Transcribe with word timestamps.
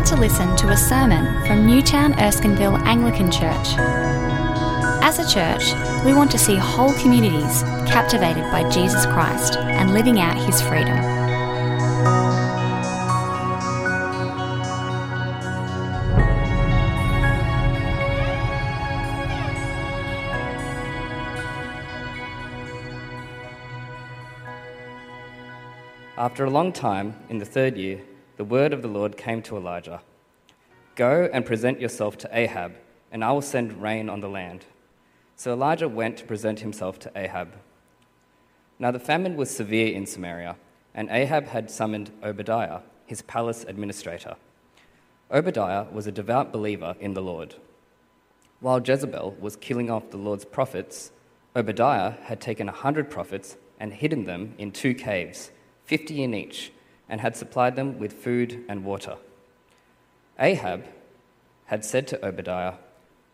about 0.00 0.16
to 0.16 0.16
listen 0.16 0.56
to 0.56 0.70
a 0.70 0.76
sermon 0.78 1.26
from 1.46 1.66
Newtown 1.66 2.14
Erskineville 2.14 2.80
Anglican 2.86 3.30
Church. 3.30 3.74
As 5.02 5.18
a 5.18 5.28
church, 5.28 5.74
we 6.06 6.14
want 6.14 6.30
to 6.30 6.38
see 6.38 6.56
whole 6.56 6.94
communities 6.94 7.62
captivated 7.86 8.44
by 8.44 8.66
Jesus 8.70 9.04
Christ 9.04 9.58
and 9.58 9.92
living 9.92 10.18
out 10.18 10.38
his 10.38 10.62
freedom. 10.62 10.96
After 26.16 26.46
a 26.46 26.50
long 26.50 26.72
time, 26.72 27.14
in 27.28 27.36
the 27.36 27.44
third 27.44 27.76
year, 27.76 28.00
the 28.40 28.44
word 28.44 28.72
of 28.72 28.80
the 28.80 28.88
Lord 28.88 29.18
came 29.18 29.42
to 29.42 29.54
Elijah 29.58 30.00
Go 30.94 31.28
and 31.30 31.44
present 31.44 31.78
yourself 31.78 32.16
to 32.16 32.30
Ahab, 32.32 32.72
and 33.12 33.22
I 33.22 33.32
will 33.32 33.42
send 33.42 33.82
rain 33.82 34.08
on 34.08 34.22
the 34.22 34.30
land. 34.30 34.64
So 35.36 35.52
Elijah 35.52 35.90
went 35.90 36.16
to 36.16 36.24
present 36.24 36.60
himself 36.60 36.98
to 37.00 37.12
Ahab. 37.14 37.52
Now 38.78 38.92
the 38.92 38.98
famine 38.98 39.36
was 39.36 39.50
severe 39.50 39.94
in 39.94 40.06
Samaria, 40.06 40.56
and 40.94 41.10
Ahab 41.10 41.48
had 41.48 41.70
summoned 41.70 42.12
Obadiah, 42.22 42.80
his 43.04 43.20
palace 43.20 43.66
administrator. 43.68 44.36
Obadiah 45.30 45.84
was 45.92 46.06
a 46.06 46.12
devout 46.12 46.50
believer 46.50 46.96
in 46.98 47.12
the 47.12 47.20
Lord. 47.20 47.56
While 48.60 48.80
Jezebel 48.80 49.36
was 49.38 49.56
killing 49.56 49.90
off 49.90 50.08
the 50.08 50.16
Lord's 50.16 50.46
prophets, 50.46 51.12
Obadiah 51.54 52.12
had 52.22 52.40
taken 52.40 52.70
a 52.70 52.72
hundred 52.72 53.10
prophets 53.10 53.58
and 53.78 53.92
hidden 53.92 54.24
them 54.24 54.54
in 54.56 54.72
two 54.72 54.94
caves, 54.94 55.50
fifty 55.84 56.22
in 56.22 56.32
each, 56.32 56.72
and 57.10 57.20
had 57.20 57.36
supplied 57.36 57.76
them 57.76 57.98
with 57.98 58.14
food 58.14 58.64
and 58.68 58.84
water. 58.84 59.16
Ahab 60.38 60.84
had 61.66 61.84
said 61.84 62.06
to 62.08 62.24
Obadiah, 62.24 62.74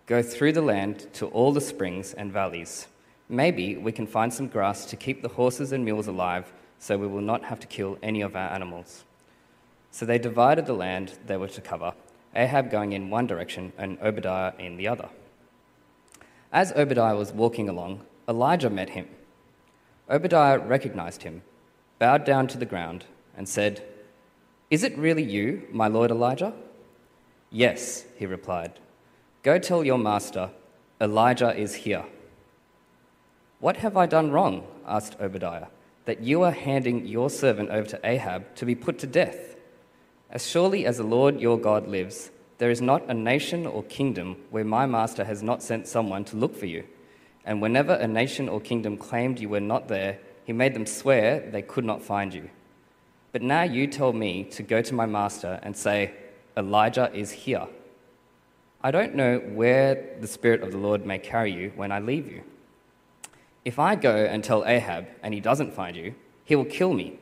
Go 0.07 0.23
through 0.23 0.53
the 0.53 0.63
land 0.63 1.07
to 1.15 1.27
all 1.27 1.53
the 1.53 1.61
springs 1.61 2.13
and 2.15 2.33
valleys. 2.33 2.89
Maybe 3.29 3.77
we 3.77 3.93
can 3.93 4.07
find 4.07 4.33
some 4.33 4.49
grass 4.49 4.87
to 4.87 4.97
keep 4.97 5.23
the 5.23 5.29
horses 5.29 5.73
and 5.73 5.85
mules 5.85 6.07
alive 6.07 6.53
so 6.79 6.97
we 6.97 7.07
will 7.07 7.21
not 7.21 7.45
have 7.45 7.61
to 7.61 7.67
kill 7.67 7.99
any 8.03 8.21
of 8.21 8.35
our 8.35 8.51
animals. 8.51 9.05
So 9.91 10.07
they 10.07 10.19
divided 10.19 10.67
the 10.67 10.75
land 10.75 11.15
they 11.27 11.37
were 11.37 11.49
to 11.49 11.61
cover, 11.61 11.95
Ahab 12.35 12.71
going 12.71 12.93
in 12.93 13.11
one 13.11 13.27
direction 13.27 13.73
and 13.79 13.99
Obadiah 14.01 14.53
in 14.59 14.77
the 14.77 14.89
other. 14.89 15.09
As 16.53 16.73
Obadiah 16.73 17.17
was 17.17 17.33
walking 17.33 17.69
along, 17.69 18.03
Elijah 18.29 18.71
met 18.71 18.91
him. 18.91 19.09
Obadiah 20.09 20.59
recognized 20.59 21.23
him, 21.23 21.43
bowed 21.99 22.25
down 22.25 22.47
to 22.49 22.59
the 22.59 22.67
ground, 22.67 23.07
and 23.37 23.49
said, 23.49 23.83
Is 24.71 24.83
it 24.83 24.97
really 24.97 25.23
you, 25.23 25.67
my 25.71 25.89
lord 25.89 26.11
Elijah? 26.11 26.53
Yes, 27.51 28.05
he 28.17 28.27
replied. 28.27 28.79
Go 29.43 29.59
tell 29.59 29.85
your 29.85 29.99
master, 29.99 30.51
Elijah 31.01 31.57
is 31.57 31.75
here. 31.75 32.05
What 33.61 33.79
have 33.79 33.97
I 33.97 34.07
done 34.07 34.31
wrong? 34.31 34.67
asked 34.87 35.17
Obadiah, 35.21 35.67
that 36.05 36.21
you 36.21 36.43
are 36.43 36.53
handing 36.53 37.07
your 37.07 37.31
servant 37.31 37.71
over 37.71 37.87
to 37.89 38.01
Ahab 38.05 38.55
to 38.57 38.65
be 38.65 38.75
put 38.75 38.99
to 39.01 39.07
death. 39.07 39.57
As 40.31 40.47
surely 40.47 40.87
as 40.87 40.97
the 40.97 41.05
Lord 41.05 41.41
your 41.41 41.59
God 41.59 41.89
lives, 41.89 42.31
there 42.59 42.71
is 42.71 42.81
not 42.81 43.09
a 43.09 43.15
nation 43.15 43.67
or 43.67 43.83
kingdom 43.85 44.37
where 44.51 44.65
my 44.65 44.87
master 44.87 45.25
has 45.25 45.43
not 45.43 45.63
sent 45.63 45.87
someone 45.87 46.25
to 46.27 46.37
look 46.37 46.57
for 46.57 46.67
you. 46.67 46.85
And 47.45 47.63
whenever 47.63 47.93
a 47.95 48.09
nation 48.09 48.49
or 48.49 48.61
kingdom 48.61 48.97
claimed 48.97 49.39
you 49.39 49.49
were 49.49 49.61
not 49.61 49.89
there, 49.89 50.19
he 50.45 50.53
made 50.53 50.75
them 50.75 50.87
swear 50.87 51.41
they 51.51 51.63
could 51.63 51.85
not 51.85 52.03
find 52.03 52.33
you. 52.35 52.51
But 53.33 53.43
now 53.43 53.63
you 53.63 53.87
tell 53.87 54.13
me 54.13 54.45
to 54.45 54.63
go 54.63 54.83
to 54.83 54.95
my 54.95 55.07
master 55.07 55.61
and 55.63 55.77
say, 55.77 56.13
Elijah 56.57 57.11
is 57.13 57.31
here. 57.31 57.67
I 58.83 58.91
don't 58.91 59.15
know 59.15 59.39
where 59.39 60.17
the 60.21 60.27
Spirit 60.27 60.63
of 60.63 60.73
the 60.73 60.79
Lord 60.79 61.05
may 61.05 61.19
carry 61.19 61.53
you 61.53 61.73
when 61.77 61.93
I 61.93 61.99
leave 61.99 62.31
you. 62.31 62.43
If 63.65 63.79
I 63.79 63.97
go 63.97 64.15
and 64.15 64.45
tell 64.45 64.65
Ahab 64.65 65.09
and 65.23 65.35
he 65.35 65.41
doesn't 65.41 65.75
find 65.75 65.97
you, 65.97 66.15
he 66.45 66.55
will 66.55 66.65
kill 66.65 66.95
me. 66.95 67.19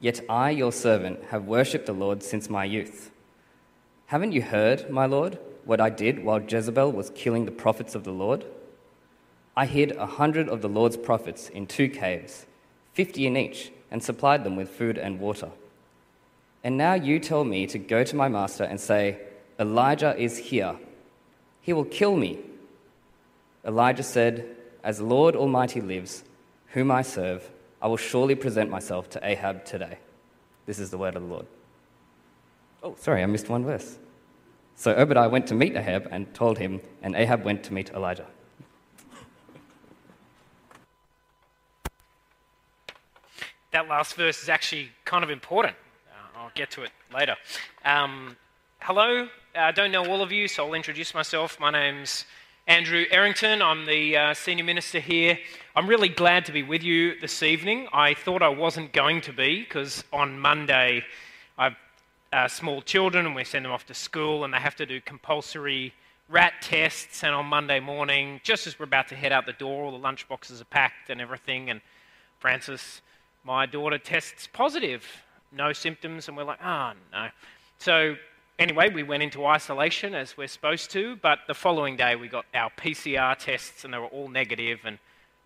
Yet 0.00 0.20
I, 0.28 0.50
your 0.50 0.70
servant, 0.70 1.24
have 1.30 1.46
worshipped 1.46 1.86
the 1.86 1.92
Lord 1.92 2.22
since 2.22 2.48
my 2.48 2.64
youth. 2.64 3.10
Haven't 4.06 4.32
you 4.32 4.42
heard, 4.42 4.88
my 4.88 5.06
Lord, 5.06 5.38
what 5.64 5.80
I 5.80 5.90
did 5.90 6.24
while 6.24 6.40
Jezebel 6.40 6.92
was 6.92 7.10
killing 7.10 7.44
the 7.44 7.50
prophets 7.50 7.94
of 7.94 8.04
the 8.04 8.12
Lord? 8.12 8.44
I 9.56 9.66
hid 9.66 9.90
a 9.96 10.06
hundred 10.06 10.48
of 10.48 10.62
the 10.62 10.68
Lord's 10.68 10.96
prophets 10.96 11.48
in 11.48 11.66
two 11.66 11.88
caves, 11.88 12.46
fifty 12.92 13.26
in 13.26 13.36
each, 13.36 13.72
and 13.90 14.02
supplied 14.02 14.44
them 14.44 14.56
with 14.56 14.70
food 14.70 14.98
and 14.98 15.20
water. 15.20 15.50
And 16.64 16.76
now 16.76 16.94
you 16.94 17.18
tell 17.18 17.44
me 17.44 17.66
to 17.68 17.78
go 17.78 18.04
to 18.04 18.16
my 18.16 18.28
master 18.28 18.64
and 18.64 18.80
say, 18.80 19.18
Elijah 19.58 20.16
is 20.16 20.38
here. 20.38 20.76
He 21.60 21.72
will 21.72 21.84
kill 21.84 22.16
me. 22.16 22.38
Elijah 23.64 24.02
said, 24.02 24.46
As 24.82 25.00
Lord 25.00 25.36
Almighty 25.36 25.80
lives, 25.80 26.24
whom 26.68 26.90
I 26.90 27.02
serve, 27.02 27.48
I 27.80 27.88
will 27.88 27.96
surely 27.96 28.34
present 28.34 28.70
myself 28.70 29.08
to 29.10 29.26
Ahab 29.26 29.64
today. 29.64 29.98
This 30.66 30.78
is 30.78 30.90
the 30.90 30.98
word 30.98 31.16
of 31.16 31.22
the 31.22 31.28
Lord. 31.28 31.46
Oh, 32.82 32.94
sorry, 32.98 33.22
I 33.22 33.26
missed 33.26 33.48
one 33.48 33.64
verse. 33.64 33.98
So 34.76 34.92
Obadiah 34.92 35.28
went 35.28 35.46
to 35.48 35.54
meet 35.54 35.76
Ahab 35.76 36.08
and 36.10 36.32
told 36.34 36.58
him, 36.58 36.80
and 37.02 37.16
Ahab 37.16 37.44
went 37.44 37.64
to 37.64 37.72
meet 37.72 37.90
Elijah. 37.90 38.26
That 43.78 43.88
last 43.88 44.14
verse 44.14 44.42
is 44.42 44.48
actually 44.48 44.90
kind 45.04 45.22
of 45.22 45.30
important. 45.30 45.76
Uh, 46.10 46.40
I'll 46.40 46.50
get 46.56 46.68
to 46.72 46.82
it 46.82 46.90
later. 47.14 47.36
Um, 47.84 48.36
hello, 48.80 49.28
I 49.54 49.70
don't 49.70 49.92
know 49.92 50.04
all 50.04 50.20
of 50.20 50.32
you, 50.32 50.48
so 50.48 50.66
I'll 50.66 50.74
introduce 50.74 51.14
myself. 51.14 51.60
My 51.60 51.70
name's 51.70 52.24
Andrew 52.66 53.04
Errington. 53.12 53.62
I'm 53.62 53.86
the 53.86 54.16
uh, 54.16 54.34
senior 54.34 54.64
minister 54.64 54.98
here. 54.98 55.38
I'm 55.76 55.86
really 55.86 56.08
glad 56.08 56.44
to 56.46 56.52
be 56.52 56.64
with 56.64 56.82
you 56.82 57.20
this 57.20 57.40
evening. 57.44 57.86
I 57.92 58.14
thought 58.14 58.42
I 58.42 58.48
wasn't 58.48 58.92
going 58.92 59.20
to 59.20 59.32
be 59.32 59.60
because 59.60 60.02
on 60.12 60.40
Monday 60.40 61.04
I've 61.56 61.76
uh, 62.32 62.48
small 62.48 62.82
children 62.82 63.26
and 63.26 63.34
we 63.36 63.44
send 63.44 63.64
them 63.64 63.70
off 63.70 63.86
to 63.86 63.94
school 63.94 64.42
and 64.42 64.52
they 64.52 64.58
have 64.58 64.74
to 64.74 64.86
do 64.86 65.00
compulsory 65.00 65.94
rat 66.28 66.54
tests. 66.62 67.22
And 67.22 67.32
on 67.32 67.46
Monday 67.46 67.78
morning, 67.78 68.40
just 68.42 68.66
as 68.66 68.76
we're 68.76 68.86
about 68.86 69.06
to 69.10 69.14
head 69.14 69.30
out 69.30 69.46
the 69.46 69.52
door, 69.52 69.84
all 69.84 69.92
the 69.92 69.98
lunch 69.98 70.28
boxes 70.28 70.60
are 70.60 70.64
packed 70.64 71.10
and 71.10 71.20
everything. 71.20 71.70
And 71.70 71.80
Francis 72.40 73.02
my 73.48 73.64
daughter 73.64 73.96
tests 73.96 74.46
positive, 74.52 75.02
no 75.52 75.72
symptoms, 75.72 76.28
and 76.28 76.36
we're 76.36 76.44
like, 76.44 76.58
ah, 76.62 76.92
oh, 76.92 76.98
no. 77.10 77.28
So, 77.78 78.14
anyway, 78.58 78.90
we 78.90 79.02
went 79.02 79.22
into 79.22 79.46
isolation 79.46 80.14
as 80.14 80.36
we're 80.36 80.48
supposed 80.48 80.90
to, 80.90 81.16
but 81.22 81.38
the 81.48 81.54
following 81.54 81.96
day 81.96 82.14
we 82.14 82.28
got 82.28 82.44
our 82.52 82.70
PCR 82.76 83.38
tests 83.38 83.86
and 83.86 83.94
they 83.94 83.96
were 83.96 84.08
all 84.08 84.28
negative, 84.28 84.80
and 84.84 84.98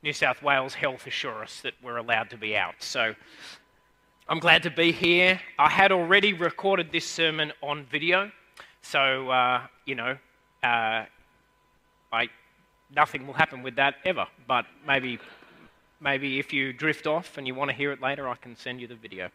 New 0.02 0.12
South 0.12 0.42
Wales 0.42 0.74
Health 0.74 1.06
assure 1.06 1.44
us 1.44 1.60
that 1.60 1.74
we're 1.80 1.98
allowed 1.98 2.28
to 2.30 2.36
be 2.36 2.56
out. 2.56 2.74
So, 2.80 3.14
I'm 4.28 4.40
glad 4.40 4.64
to 4.64 4.70
be 4.70 4.90
here. 4.90 5.40
I 5.56 5.68
had 5.68 5.92
already 5.92 6.32
recorded 6.32 6.90
this 6.90 7.06
sermon 7.06 7.52
on 7.62 7.84
video, 7.84 8.32
so, 8.80 9.30
uh, 9.30 9.62
you 9.86 9.94
know, 9.94 10.18
uh, 10.64 11.04
I, 12.12 12.28
nothing 12.92 13.28
will 13.28 13.34
happen 13.34 13.62
with 13.62 13.76
that 13.76 13.94
ever, 14.04 14.26
but 14.48 14.66
maybe 14.84 15.20
maybe 16.02 16.38
if 16.38 16.52
you 16.52 16.72
drift 16.72 17.06
off 17.06 17.38
and 17.38 17.46
you 17.46 17.54
want 17.54 17.70
to 17.70 17.76
hear 17.76 17.92
it 17.92 18.00
later, 18.00 18.28
I 18.28 18.34
can 18.34 18.56
send 18.56 18.80
you 18.80 18.86
the 18.86 18.94
video. 18.94 19.30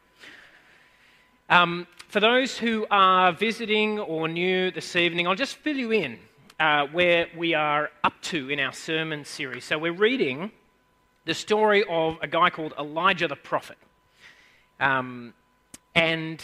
Um, 1.50 1.88
for 2.09 2.19
those 2.19 2.57
who 2.57 2.85
are 2.91 3.31
visiting 3.31 4.00
or 4.00 4.28
new 4.28 4.69
this 4.72 4.95
evening, 4.95 5.28
I'll 5.28 5.35
just 5.35 5.55
fill 5.55 5.78
you 5.78 5.91
in 5.91 6.19
uh, 6.59 6.88
where 6.88 7.28
we 7.38 7.53
are 7.53 7.89
up 8.03 8.19
to 8.23 8.50
in 8.50 8.59
our 8.59 8.73
sermon 8.73 9.23
series. 9.23 9.63
So, 9.63 9.78
we're 9.78 9.94
reading 9.94 10.51
the 11.25 11.34
story 11.34 11.84
of 11.90 12.17
a 12.22 12.28
guy 12.28 12.49
called 12.49 12.73
Elijah 12.78 13.28
the 13.28 13.35
prophet. 13.35 13.78
Um, 14.79 15.34
and 15.96 16.41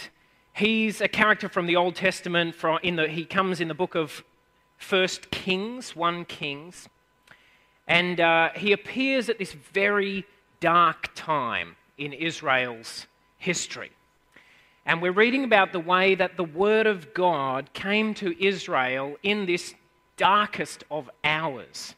he's 0.53 1.01
a 1.01 1.07
character 1.07 1.49
from 1.49 1.67
the 1.67 1.75
Old 1.75 1.95
Testament. 1.95 2.55
From 2.55 2.79
in 2.81 2.95
the, 2.95 3.07
he 3.07 3.25
comes 3.25 3.59
in 3.59 3.67
the 3.67 3.73
book 3.73 3.95
of 3.95 4.23
First 4.77 5.31
Kings, 5.31 5.95
1 5.95 6.25
Kings. 6.25 6.87
And 7.87 8.19
uh, 8.19 8.49
he 8.55 8.71
appears 8.71 9.29
at 9.29 9.37
this 9.37 9.53
very 9.53 10.25
dark 10.59 11.09
time 11.15 11.75
in 11.97 12.13
Israel's 12.13 13.07
history. 13.37 13.91
And 14.85 15.01
we're 15.01 15.11
reading 15.11 15.43
about 15.43 15.71
the 15.71 15.79
way 15.79 16.15
that 16.15 16.37
the 16.37 16.43
Word 16.43 16.87
of 16.87 17.13
God 17.13 17.71
came 17.73 18.13
to 18.15 18.35
Israel 18.43 19.17
in 19.23 19.45
this 19.45 19.75
darkest 20.17 20.83
of 20.91 21.09
hours 21.23 21.95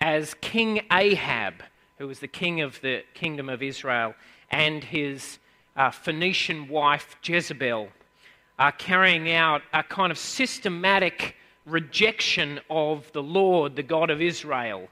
as 0.00 0.34
King 0.34 0.82
Ahab, 0.90 1.62
who 1.98 2.08
was 2.08 2.20
the 2.20 2.28
king 2.28 2.60
of 2.60 2.80
the 2.80 3.02
kingdom 3.14 3.48
of 3.48 3.62
Israel, 3.62 4.14
and 4.50 4.82
his 4.82 5.38
uh, 5.76 5.90
Phoenician 5.90 6.68
wife 6.68 7.16
Jezebel 7.22 7.88
are 8.58 8.72
carrying 8.72 9.32
out 9.32 9.62
a 9.72 9.82
kind 9.82 10.10
of 10.10 10.18
systematic 10.18 11.36
rejection 11.66 12.60
of 12.68 13.10
the 13.12 13.22
Lord, 13.22 13.76
the 13.76 13.82
God 13.82 14.10
of 14.10 14.20
Israel, 14.20 14.88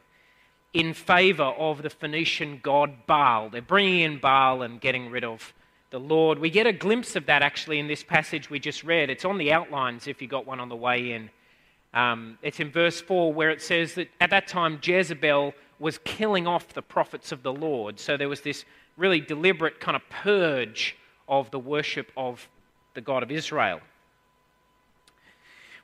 in 0.73 0.95
favor 0.95 1.43
of 1.43 1.83
the 1.83 1.91
Phoenician 1.91 2.61
god 2.63 3.07
Baal. 3.07 3.51
They're 3.51 3.63
bringing 3.63 4.01
in 4.01 4.19
Baal 4.19 4.63
and 4.63 4.81
getting 4.81 5.11
rid 5.11 5.25
of 5.25 5.53
the 5.91 5.99
Lord. 5.99 6.39
We 6.39 6.51
get 6.51 6.67
a 6.67 6.73
glimpse 6.73 7.17
of 7.17 7.27
that 7.27 7.43
actually 7.43 7.79
in 7.81 7.89
this 7.89 8.05
passage 8.05 8.49
we 8.49 8.61
just 8.61 8.85
read. 8.85 9.11
It's 9.11 9.25
on 9.25 9.39
the 9.39 9.53
outlines 9.53 10.07
if 10.07 10.23
you 10.23 10.29
got 10.29 10.47
one 10.47 10.61
on 10.61 10.69
the 10.69 10.77
way 10.77 11.13
in. 11.13 11.31
Um, 11.93 12.39
it's 12.43 12.61
in 12.61 12.71
verse 12.71 13.01
4 13.01 13.33
where 13.33 13.51
it 13.51 13.61
says 13.61 13.95
that 13.95 14.09
at 14.21 14.31
that 14.31 14.47
time 14.47 14.79
Jezebel 14.81 15.55
was 15.81 15.99
killing 16.05 16.47
off 16.47 16.69
the 16.69 16.83
prophets 16.83 17.33
of 17.33 17.43
the 17.43 17.53
Lord. 17.53 17.99
So 17.99 18.17
there 18.17 18.29
was 18.29 18.43
this 18.43 18.65
really 18.97 19.21
deliberate 19.21 19.81
kind 19.81 19.97
of 19.97 20.09
purge 20.09 20.97
of 21.29 21.51
the 21.51 21.59
worship 21.59 22.13
of 22.17 22.49
the 22.95 23.01
God 23.01 23.23
of 23.23 23.31
Israel. 23.31 23.81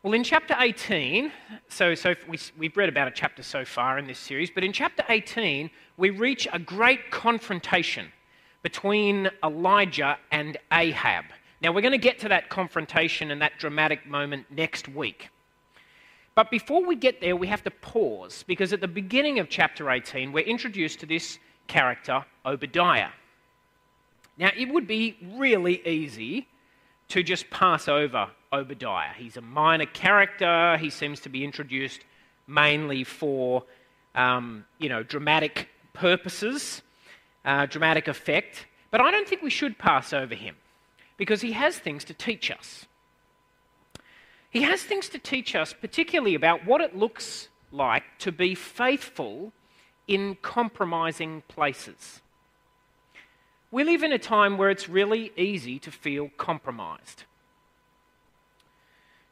Well, 0.06 0.14
in 0.14 0.22
chapter 0.22 0.54
18, 0.56 1.32
so, 1.68 1.96
so 1.96 2.14
we, 2.28 2.38
we've 2.56 2.76
read 2.76 2.88
about 2.88 3.08
a 3.08 3.10
chapter 3.10 3.42
so 3.42 3.64
far 3.64 3.98
in 3.98 4.06
this 4.06 4.20
series, 4.20 4.52
but 4.52 4.62
in 4.62 4.72
chapter 4.72 5.02
18, 5.08 5.68
we 5.96 6.10
reach 6.10 6.46
a 6.52 6.60
great 6.60 7.10
confrontation 7.10 8.12
between 8.62 9.28
Elijah 9.42 10.16
and 10.30 10.58
Ahab. 10.72 11.24
Now, 11.60 11.72
we're 11.72 11.80
going 11.80 11.90
to 11.90 11.98
get 11.98 12.20
to 12.20 12.28
that 12.28 12.50
confrontation 12.50 13.32
and 13.32 13.42
that 13.42 13.58
dramatic 13.58 14.06
moment 14.06 14.46
next 14.48 14.88
week. 14.88 15.28
But 16.36 16.52
before 16.52 16.86
we 16.86 16.94
get 16.94 17.20
there, 17.20 17.34
we 17.34 17.48
have 17.48 17.64
to 17.64 17.72
pause 17.72 18.44
because 18.46 18.72
at 18.72 18.80
the 18.80 18.86
beginning 18.86 19.40
of 19.40 19.48
chapter 19.48 19.90
18, 19.90 20.30
we're 20.30 20.44
introduced 20.44 21.00
to 21.00 21.06
this 21.06 21.40
character, 21.66 22.24
Obadiah. 22.44 23.10
Now, 24.38 24.52
it 24.56 24.72
would 24.72 24.86
be 24.86 25.16
really 25.36 25.84
easy 25.84 26.46
to 27.08 27.22
just 27.22 27.48
pass 27.50 27.88
over 27.88 28.28
Obadiah. 28.52 29.12
He's 29.16 29.36
a 29.36 29.40
minor 29.40 29.86
character. 29.86 30.76
He 30.78 30.90
seems 30.90 31.20
to 31.20 31.28
be 31.28 31.44
introduced 31.44 32.00
mainly 32.46 33.04
for, 33.04 33.64
um, 34.14 34.64
you 34.78 34.88
know, 34.88 35.02
dramatic 35.02 35.68
purposes, 35.92 36.82
uh, 37.44 37.66
dramatic 37.66 38.08
effect. 38.08 38.66
But 38.90 39.00
I 39.00 39.10
don't 39.10 39.28
think 39.28 39.42
we 39.42 39.50
should 39.50 39.78
pass 39.78 40.12
over 40.12 40.34
him 40.34 40.56
because 41.16 41.40
he 41.40 41.52
has 41.52 41.78
things 41.78 42.04
to 42.04 42.14
teach 42.14 42.50
us. 42.50 42.86
He 44.50 44.62
has 44.62 44.82
things 44.82 45.08
to 45.10 45.18
teach 45.18 45.54
us, 45.54 45.72
particularly 45.72 46.34
about 46.34 46.64
what 46.64 46.80
it 46.80 46.96
looks 46.96 47.48
like 47.72 48.04
to 48.20 48.32
be 48.32 48.54
faithful 48.54 49.52
in 50.06 50.36
compromising 50.40 51.42
places. 51.48 52.22
We 53.76 53.84
live 53.84 54.02
in 54.02 54.12
a 54.12 54.18
time 54.18 54.56
where 54.56 54.70
it's 54.70 54.88
really 54.88 55.32
easy 55.36 55.78
to 55.80 55.90
feel 55.90 56.30
compromised. 56.38 57.24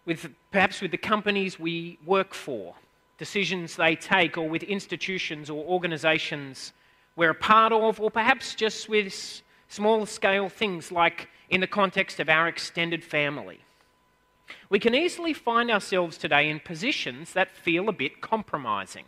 With, 0.04 0.34
perhaps 0.50 0.82
with 0.82 0.90
the 0.90 0.98
companies 0.98 1.58
we 1.58 1.98
work 2.04 2.34
for, 2.34 2.74
decisions 3.16 3.74
they 3.74 3.96
take, 3.96 4.36
or 4.36 4.46
with 4.46 4.62
institutions 4.62 5.48
or 5.48 5.64
organisations 5.64 6.74
we're 7.16 7.30
a 7.30 7.34
part 7.34 7.72
of, 7.72 7.98
or 7.98 8.10
perhaps 8.10 8.54
just 8.54 8.86
with 8.86 9.40
small 9.68 10.04
scale 10.04 10.50
things 10.50 10.92
like 10.92 11.30
in 11.48 11.62
the 11.62 11.66
context 11.66 12.20
of 12.20 12.28
our 12.28 12.46
extended 12.46 13.02
family. 13.02 13.60
We 14.68 14.78
can 14.78 14.94
easily 14.94 15.32
find 15.32 15.70
ourselves 15.70 16.18
today 16.18 16.50
in 16.50 16.60
positions 16.60 17.32
that 17.32 17.56
feel 17.56 17.88
a 17.88 17.92
bit 17.92 18.20
compromising. 18.20 19.06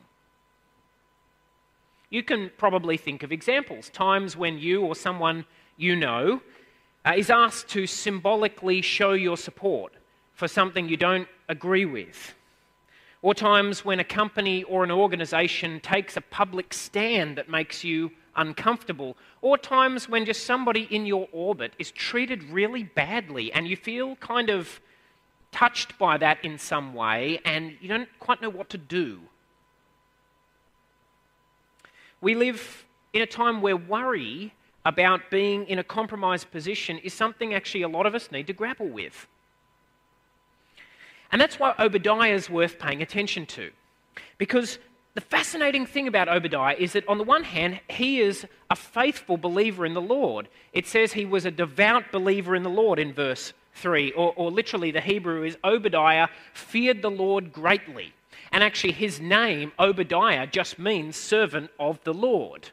You 2.10 2.22
can 2.22 2.50
probably 2.56 2.96
think 2.96 3.22
of 3.22 3.32
examples, 3.32 3.90
times 3.90 4.36
when 4.36 4.58
you 4.58 4.82
or 4.82 4.94
someone 4.94 5.44
you 5.76 5.96
know 5.96 6.40
uh, 7.04 7.14
is 7.16 7.30
asked 7.30 7.68
to 7.68 7.86
symbolically 7.86 8.80
show 8.80 9.12
your 9.12 9.36
support 9.36 9.92
for 10.32 10.46
something 10.46 10.88
you 10.88 10.96
don't 10.96 11.28
agree 11.48 11.84
with. 11.84 12.34
Or 13.22 13.34
times 13.34 13.84
when 13.84 13.98
a 13.98 14.04
company 14.04 14.62
or 14.64 14.84
an 14.84 14.90
organization 14.90 15.80
takes 15.80 16.16
a 16.16 16.20
public 16.20 16.72
stand 16.72 17.38
that 17.38 17.48
makes 17.48 17.82
you 17.82 18.12
uncomfortable. 18.36 19.16
Or 19.40 19.58
times 19.58 20.08
when 20.08 20.24
just 20.24 20.44
somebody 20.44 20.86
in 20.90 21.06
your 21.06 21.26
orbit 21.32 21.72
is 21.78 21.90
treated 21.90 22.44
really 22.44 22.84
badly 22.84 23.52
and 23.52 23.66
you 23.66 23.76
feel 23.76 24.16
kind 24.16 24.50
of 24.50 24.80
touched 25.50 25.98
by 25.98 26.18
that 26.18 26.44
in 26.44 26.58
some 26.58 26.94
way 26.94 27.40
and 27.44 27.76
you 27.80 27.88
don't 27.88 28.08
quite 28.18 28.42
know 28.42 28.50
what 28.50 28.68
to 28.70 28.78
do. 28.78 29.20
We 32.20 32.34
live 32.34 32.84
in 33.12 33.22
a 33.22 33.26
time 33.26 33.60
where 33.60 33.76
worry 33.76 34.52
about 34.84 35.30
being 35.30 35.66
in 35.66 35.78
a 35.78 35.84
compromised 35.84 36.50
position 36.50 36.98
is 36.98 37.12
something 37.12 37.54
actually 37.54 37.82
a 37.82 37.88
lot 37.88 38.06
of 38.06 38.14
us 38.14 38.30
need 38.30 38.46
to 38.46 38.52
grapple 38.52 38.88
with. 38.88 39.26
And 41.32 41.40
that's 41.40 41.58
why 41.58 41.74
Obadiah 41.78 42.32
is 42.32 42.48
worth 42.48 42.78
paying 42.78 43.02
attention 43.02 43.46
to. 43.46 43.70
Because 44.38 44.78
the 45.14 45.20
fascinating 45.20 45.86
thing 45.86 46.06
about 46.06 46.28
Obadiah 46.28 46.76
is 46.78 46.92
that, 46.92 47.08
on 47.08 47.18
the 47.18 47.24
one 47.24 47.42
hand, 47.42 47.80
he 47.88 48.20
is 48.20 48.46
a 48.70 48.76
faithful 48.76 49.36
believer 49.36 49.84
in 49.84 49.94
the 49.94 50.00
Lord. 50.00 50.48
It 50.72 50.86
says 50.86 51.12
he 51.12 51.24
was 51.24 51.44
a 51.46 51.50
devout 51.50 52.12
believer 52.12 52.54
in 52.54 52.62
the 52.62 52.70
Lord 52.70 52.98
in 52.98 53.12
verse 53.12 53.54
3, 53.74 54.12
or, 54.12 54.34
or 54.36 54.50
literally 54.50 54.90
the 54.90 55.00
Hebrew 55.00 55.42
is 55.42 55.56
Obadiah 55.64 56.28
feared 56.52 57.02
the 57.02 57.10
Lord 57.10 57.52
greatly. 57.52 58.12
And 58.56 58.64
actually, 58.64 58.94
his 58.94 59.20
name, 59.20 59.72
Obadiah, 59.78 60.46
just 60.46 60.78
means 60.78 61.14
servant 61.14 61.70
of 61.78 62.02
the 62.04 62.14
Lord. 62.14 62.70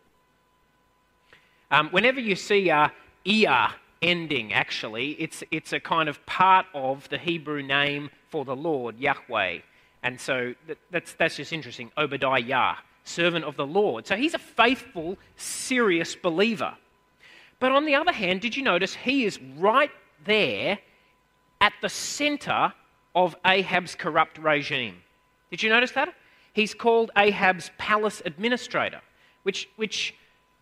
Um, 1.72 1.90
whenever 1.90 2.22
you 2.22 2.38
see 2.38 2.70
a 2.70 2.94
ear 3.26 3.68
ending, 4.02 4.54
actually, 4.54 5.10
it's, 5.20 5.44
it's 5.52 5.74
a 5.74 5.82
kind 5.82 6.08
of 6.08 6.26
part 6.26 6.68
of 6.74 7.10
the 7.10 7.18
Hebrew 7.18 7.62
name 7.62 8.12
for 8.30 8.46
the 8.46 8.56
Lord, 8.56 8.98
Yahweh. 8.98 9.58
And 10.04 10.22
so 10.22 10.54
that, 10.68 10.78
that's, 10.90 11.16
that's 11.16 11.36
just 11.36 11.52
interesting. 11.52 11.92
Obadiah, 11.98 12.76
servant 13.04 13.44
of 13.44 13.58
the 13.58 13.68
Lord. 13.68 14.08
So 14.08 14.16
he's 14.16 14.34
a 14.34 14.40
faithful, 14.40 15.18
serious 15.36 16.16
believer. 16.16 16.78
But 17.60 17.74
on 17.74 17.86
the 17.86 17.96
other 17.96 18.14
hand, 18.14 18.40
did 18.40 18.56
you 18.56 18.64
notice 18.64 18.96
he 18.96 19.26
is 19.26 19.38
right 19.58 19.92
there 20.24 20.80
at 21.60 21.74
the 21.82 21.90
center 21.90 22.72
of 23.14 23.36
Ahab's 23.46 23.96
corrupt 23.96 24.38
regime. 24.38 25.02
Did 25.54 25.62
you 25.62 25.70
notice 25.70 25.92
that? 25.92 26.16
He's 26.54 26.74
called 26.74 27.12
Ahab's 27.16 27.70
palace 27.78 28.24
administrator, 28.26 29.02
which, 29.44 29.70
which 29.76 30.16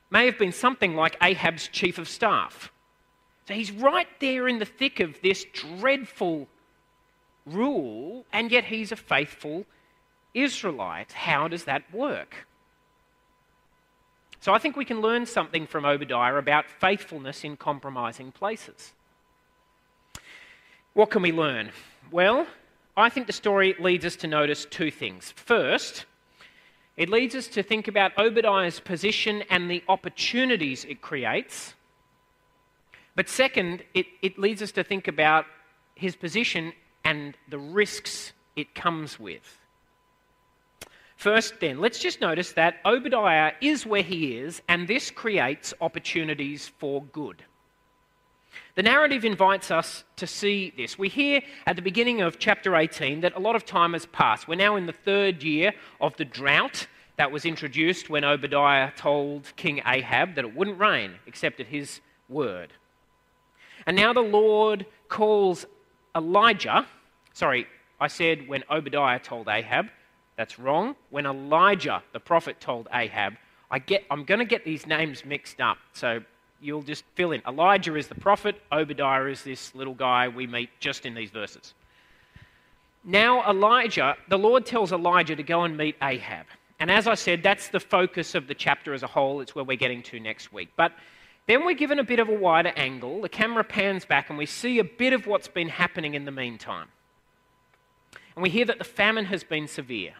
may 0.09 0.25
have 0.25 0.37
been 0.37 0.51
something 0.51 0.95
like 0.95 1.15
Ahab's 1.23 1.69
chief 1.69 1.97
of 1.97 2.09
staff. 2.09 2.73
So 3.47 3.53
he's 3.53 3.71
right 3.71 4.09
there 4.19 4.49
in 4.49 4.59
the 4.59 4.65
thick 4.65 4.99
of 4.99 5.15
this 5.21 5.45
dreadful 5.53 6.49
rule, 7.45 8.25
and 8.33 8.51
yet 8.51 8.65
he's 8.65 8.91
a 8.91 8.97
faithful 8.97 9.65
Israelite. 10.33 11.13
How 11.13 11.47
does 11.47 11.63
that 11.63 11.83
work? 11.93 12.45
So 14.41 14.51
I 14.53 14.57
think 14.57 14.75
we 14.75 14.83
can 14.83 14.99
learn 14.99 15.25
something 15.25 15.67
from 15.67 15.85
Obadiah 15.85 16.35
about 16.35 16.65
faithfulness 16.69 17.45
in 17.45 17.55
compromising 17.55 18.33
places. 18.33 18.91
What 20.95 21.11
can 21.11 21.21
we 21.21 21.31
learn? 21.31 21.71
Well, 22.11 22.45
I 22.95 23.09
think 23.09 23.27
the 23.27 23.33
story 23.33 23.75
leads 23.79 24.05
us 24.05 24.15
to 24.17 24.27
notice 24.27 24.65
two 24.65 24.91
things. 24.91 25.31
First, 25.35 26.05
it 26.97 27.09
leads 27.09 27.35
us 27.35 27.47
to 27.49 27.63
think 27.63 27.87
about 27.87 28.17
Obadiah's 28.17 28.79
position 28.79 29.43
and 29.49 29.71
the 29.71 29.83
opportunities 29.87 30.83
it 30.85 31.01
creates. 31.01 31.73
But 33.15 33.29
second, 33.29 33.83
it, 33.93 34.07
it 34.21 34.37
leads 34.37 34.61
us 34.61 34.71
to 34.73 34.83
think 34.83 35.07
about 35.07 35.45
his 35.95 36.15
position 36.15 36.73
and 37.05 37.37
the 37.49 37.59
risks 37.59 38.33
it 38.55 38.75
comes 38.75 39.19
with. 39.19 39.57
First, 41.15 41.59
then, 41.59 41.79
let's 41.79 41.99
just 41.99 42.19
notice 42.19 42.53
that 42.53 42.77
Obadiah 42.83 43.53
is 43.61 43.85
where 43.85 44.01
he 44.01 44.37
is, 44.37 44.61
and 44.67 44.87
this 44.87 45.11
creates 45.11 45.73
opportunities 45.79 46.71
for 46.79 47.03
good. 47.03 47.43
The 48.75 48.83
narrative 48.83 49.25
invites 49.25 49.71
us 49.71 50.03
to 50.17 50.27
see 50.27 50.73
this. 50.75 50.97
We 50.97 51.09
hear 51.09 51.41
at 51.65 51.75
the 51.75 51.81
beginning 51.81 52.21
of 52.21 52.39
chapter 52.39 52.75
18 52.75 53.21
that 53.21 53.35
a 53.35 53.39
lot 53.39 53.55
of 53.55 53.65
time 53.65 53.93
has 53.93 54.05
passed. 54.07 54.47
We're 54.47 54.55
now 54.55 54.75
in 54.75 54.85
the 54.85 54.93
third 54.93 55.43
year 55.43 55.73
of 55.99 56.15
the 56.17 56.25
drought 56.25 56.87
that 57.17 57.31
was 57.31 57.45
introduced 57.45 58.09
when 58.09 58.23
Obadiah 58.23 58.91
told 58.95 59.53
King 59.55 59.81
Ahab 59.85 60.35
that 60.35 60.45
it 60.45 60.55
wouldn't 60.55 60.79
rain 60.79 61.15
except 61.27 61.59
at 61.59 61.67
his 61.67 62.01
word. 62.29 62.73
And 63.85 63.97
now 63.97 64.13
the 64.13 64.21
Lord 64.21 64.85
calls 65.07 65.65
Elijah, 66.15 66.87
sorry, 67.33 67.67
I 67.99 68.07
said 68.07 68.47
when 68.47 68.63
Obadiah 68.69 69.19
told 69.19 69.47
Ahab, 69.47 69.87
that's 70.37 70.57
wrong. 70.57 70.95
When 71.09 71.25
Elijah, 71.25 72.01
the 72.13 72.19
prophet, 72.19 72.59
told 72.59 72.87
Ahab, 72.91 73.35
I 73.69 73.79
get, 73.79 74.05
I'm 74.09 74.23
going 74.23 74.39
to 74.39 74.45
get 74.45 74.65
these 74.65 74.87
names 74.87 75.23
mixed 75.23 75.61
up. 75.61 75.77
So 75.93 76.21
you'll 76.61 76.83
just 76.83 77.03
fill 77.15 77.31
in. 77.31 77.41
Elijah 77.47 77.95
is 77.95 78.07
the 78.07 78.15
prophet, 78.15 78.61
Obadiah 78.71 79.25
is 79.25 79.43
this 79.43 79.73
little 79.75 79.93
guy 79.93 80.27
we 80.27 80.47
meet 80.47 80.69
just 80.79 81.05
in 81.05 81.13
these 81.13 81.31
verses. 81.31 81.73
Now, 83.03 83.49
Elijah, 83.49 84.15
the 84.29 84.37
Lord 84.37 84.65
tells 84.65 84.91
Elijah 84.91 85.35
to 85.35 85.43
go 85.43 85.63
and 85.63 85.75
meet 85.75 85.95
Ahab. 86.01 86.45
And 86.79 86.91
as 86.91 87.07
I 87.07 87.15
said, 87.15 87.43
that's 87.43 87.67
the 87.69 87.79
focus 87.79 88.35
of 88.35 88.47
the 88.47 88.53
chapter 88.53 88.93
as 88.93 89.03
a 89.03 89.07
whole. 89.07 89.41
It's 89.41 89.55
where 89.55 89.65
we're 89.65 89.77
getting 89.77 90.03
to 90.03 90.19
next 90.19 90.53
week. 90.53 90.69
But 90.75 90.93
then 91.47 91.65
we're 91.65 91.75
given 91.75 91.99
a 91.99 92.03
bit 92.03 92.19
of 92.19 92.29
a 92.29 92.33
wider 92.33 92.71
angle. 92.75 93.21
The 93.21 93.29
camera 93.29 93.63
pans 93.63 94.05
back 94.05 94.29
and 94.29 94.37
we 94.37 94.45
see 94.45 94.79
a 94.79 94.83
bit 94.83 95.13
of 95.13 95.25
what's 95.25 95.47
been 95.47 95.69
happening 95.69 96.13
in 96.13 96.25
the 96.25 96.31
meantime. 96.31 96.87
And 98.35 98.43
we 98.43 98.49
hear 98.49 98.65
that 98.65 98.77
the 98.77 98.83
famine 98.83 99.25
has 99.25 99.43
been 99.43 99.67
severe. 99.67 100.13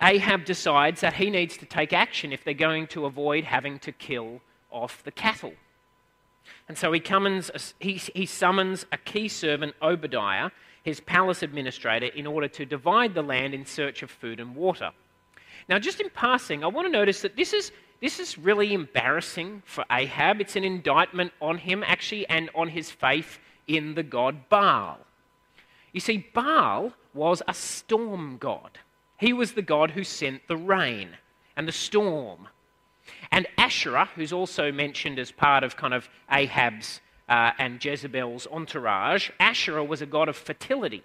Ahab 0.00 0.44
decides 0.44 1.00
that 1.00 1.14
he 1.14 1.28
needs 1.30 1.56
to 1.58 1.66
take 1.66 1.92
action 1.92 2.32
if 2.32 2.44
they're 2.44 2.54
going 2.54 2.86
to 2.88 3.04
avoid 3.04 3.44
having 3.44 3.78
to 3.80 3.92
kill 3.92 4.40
off 4.70 5.02
the 5.04 5.10
cattle. 5.10 5.54
And 6.68 6.76
so 6.76 6.92
he, 6.92 7.00
comes, 7.00 7.50
he, 7.78 7.94
he 7.94 8.26
summons 8.26 8.86
a 8.92 8.96
key 8.96 9.28
servant, 9.28 9.74
Obadiah, 9.82 10.50
his 10.82 11.00
palace 11.00 11.42
administrator, 11.42 12.06
in 12.06 12.26
order 12.26 12.48
to 12.48 12.64
divide 12.64 13.14
the 13.14 13.22
land 13.22 13.54
in 13.54 13.66
search 13.66 14.02
of 14.02 14.10
food 14.10 14.40
and 14.40 14.54
water. 14.54 14.90
Now, 15.68 15.78
just 15.78 16.00
in 16.00 16.10
passing, 16.10 16.64
I 16.64 16.68
want 16.68 16.86
to 16.86 16.92
notice 16.92 17.20
that 17.22 17.36
this 17.36 17.52
is, 17.52 17.72
this 18.00 18.18
is 18.18 18.38
really 18.38 18.72
embarrassing 18.72 19.62
for 19.66 19.84
Ahab. 19.90 20.40
It's 20.40 20.56
an 20.56 20.64
indictment 20.64 21.32
on 21.40 21.58
him, 21.58 21.84
actually, 21.86 22.26
and 22.28 22.48
on 22.54 22.68
his 22.68 22.90
faith 22.90 23.38
in 23.66 23.94
the 23.94 24.02
god 24.02 24.48
Baal. 24.48 24.98
You 25.92 26.00
see, 26.00 26.26
Baal 26.32 26.92
was 27.12 27.42
a 27.48 27.54
storm 27.54 28.38
god, 28.38 28.78
he 29.18 29.32
was 29.32 29.52
the 29.52 29.62
god 29.62 29.90
who 29.90 30.04
sent 30.04 30.46
the 30.46 30.56
rain 30.56 31.10
and 31.56 31.66
the 31.66 31.72
storm. 31.72 32.48
And 33.30 33.46
Asherah, 33.56 34.08
who's 34.14 34.32
also 34.32 34.72
mentioned 34.72 35.18
as 35.18 35.30
part 35.30 35.64
of 35.64 35.76
kind 35.76 35.94
of 35.94 36.08
Ahab's 36.30 37.00
uh, 37.28 37.52
and 37.58 37.84
Jezebel's 37.84 38.46
entourage, 38.46 39.30
Asherah 39.38 39.84
was 39.84 40.00
a 40.00 40.06
god 40.06 40.28
of 40.28 40.36
fertility. 40.36 41.04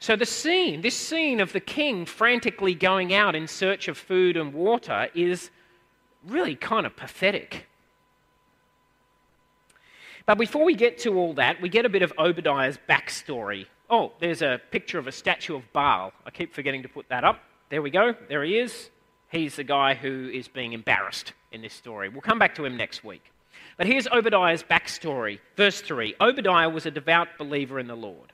So 0.00 0.16
the 0.16 0.26
scene, 0.26 0.80
this 0.80 0.96
scene 0.96 1.40
of 1.40 1.52
the 1.52 1.60
king 1.60 2.06
frantically 2.06 2.74
going 2.74 3.12
out 3.12 3.34
in 3.34 3.48
search 3.48 3.88
of 3.88 3.98
food 3.98 4.36
and 4.36 4.54
water 4.54 5.08
is 5.14 5.50
really 6.26 6.54
kind 6.54 6.86
of 6.86 6.96
pathetic. 6.96 7.66
But 10.24 10.38
before 10.38 10.64
we 10.64 10.74
get 10.74 10.98
to 10.98 11.18
all 11.18 11.32
that, 11.34 11.60
we 11.60 11.68
get 11.68 11.84
a 11.84 11.88
bit 11.88 12.02
of 12.02 12.12
Obadiah's 12.18 12.78
backstory. 12.88 13.66
Oh, 13.90 14.12
there's 14.20 14.42
a 14.42 14.60
picture 14.70 14.98
of 14.98 15.06
a 15.06 15.12
statue 15.12 15.56
of 15.56 15.72
Baal. 15.72 16.12
I 16.26 16.30
keep 16.30 16.54
forgetting 16.54 16.82
to 16.82 16.88
put 16.88 17.08
that 17.08 17.24
up. 17.24 17.40
There 17.70 17.82
we 17.82 17.90
go. 17.90 18.14
There 18.28 18.44
he 18.44 18.58
is. 18.58 18.90
He's 19.30 19.56
the 19.56 19.64
guy 19.64 19.94
who 19.94 20.30
is 20.32 20.48
being 20.48 20.72
embarrassed 20.72 21.32
in 21.52 21.60
this 21.62 21.74
story. 21.74 22.08
We'll 22.08 22.22
come 22.22 22.38
back 22.38 22.54
to 22.56 22.64
him 22.64 22.76
next 22.76 23.04
week. 23.04 23.30
But 23.76 23.86
here's 23.86 24.08
Obadiah's 24.08 24.62
backstory. 24.62 25.38
Verse 25.56 25.80
3 25.80 26.14
Obadiah 26.20 26.68
was 26.68 26.86
a 26.86 26.90
devout 26.90 27.28
believer 27.38 27.78
in 27.78 27.86
the 27.86 27.96
Lord. 27.96 28.32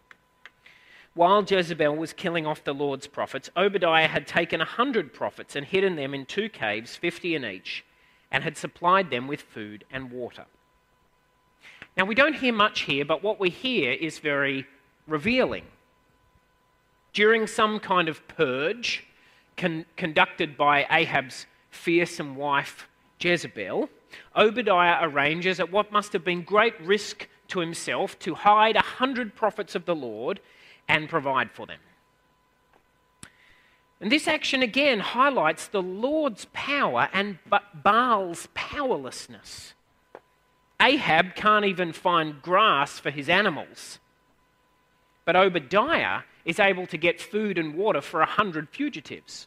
While 1.14 1.44
Jezebel 1.44 1.94
was 1.94 2.12
killing 2.12 2.46
off 2.46 2.64
the 2.64 2.74
Lord's 2.74 3.06
prophets, 3.06 3.50
Obadiah 3.56 4.08
had 4.08 4.26
taken 4.26 4.60
a 4.60 4.64
hundred 4.64 5.12
prophets 5.12 5.54
and 5.54 5.64
hidden 5.64 5.96
them 5.96 6.14
in 6.14 6.26
two 6.26 6.48
caves, 6.48 6.96
fifty 6.96 7.34
in 7.34 7.44
each, 7.44 7.84
and 8.30 8.42
had 8.42 8.56
supplied 8.56 9.10
them 9.10 9.28
with 9.28 9.42
food 9.42 9.84
and 9.90 10.10
water. 10.10 10.46
Now, 11.96 12.04
we 12.04 12.16
don't 12.16 12.34
hear 12.34 12.52
much 12.52 12.82
here, 12.82 13.04
but 13.04 13.22
what 13.22 13.38
we 13.38 13.50
hear 13.50 13.92
is 13.92 14.18
very 14.18 14.66
revealing. 15.06 15.64
During 17.12 17.46
some 17.46 17.78
kind 17.78 18.08
of 18.08 18.26
purge 18.26 19.04
con- 19.56 19.86
conducted 19.96 20.56
by 20.56 20.86
Ahab's 20.90 21.46
fearsome 21.70 22.36
wife 22.36 22.88
Jezebel, 23.20 23.88
Obadiah 24.36 24.98
arranges 25.02 25.60
at 25.60 25.72
what 25.72 25.92
must 25.92 26.12
have 26.12 26.24
been 26.24 26.42
great 26.42 26.78
risk 26.80 27.28
to 27.48 27.60
himself 27.60 28.18
to 28.20 28.34
hide 28.34 28.76
a 28.76 28.82
hundred 28.82 29.34
prophets 29.34 29.74
of 29.74 29.86
the 29.86 29.94
Lord 29.94 30.40
and 30.88 31.08
provide 31.08 31.50
for 31.50 31.66
them. 31.66 31.80
And 34.00 34.12
this 34.12 34.28
action 34.28 34.62
again 34.62 35.00
highlights 35.00 35.68
the 35.68 35.82
Lord's 35.82 36.46
power 36.52 37.08
and 37.12 37.38
Baal's 37.74 38.48
powerlessness. 38.52 39.74
Ahab 40.80 41.34
can't 41.34 41.64
even 41.64 41.92
find 41.92 42.42
grass 42.42 42.98
for 42.98 43.10
his 43.10 43.28
animals. 43.28 43.98
But 45.24 45.36
Obadiah 45.36 46.22
is 46.44 46.58
able 46.58 46.86
to 46.86 46.98
get 46.98 47.20
food 47.20 47.58
and 47.58 47.74
water 47.74 48.00
for 48.00 48.20
a 48.20 48.26
hundred 48.26 48.68
fugitives. 48.68 49.46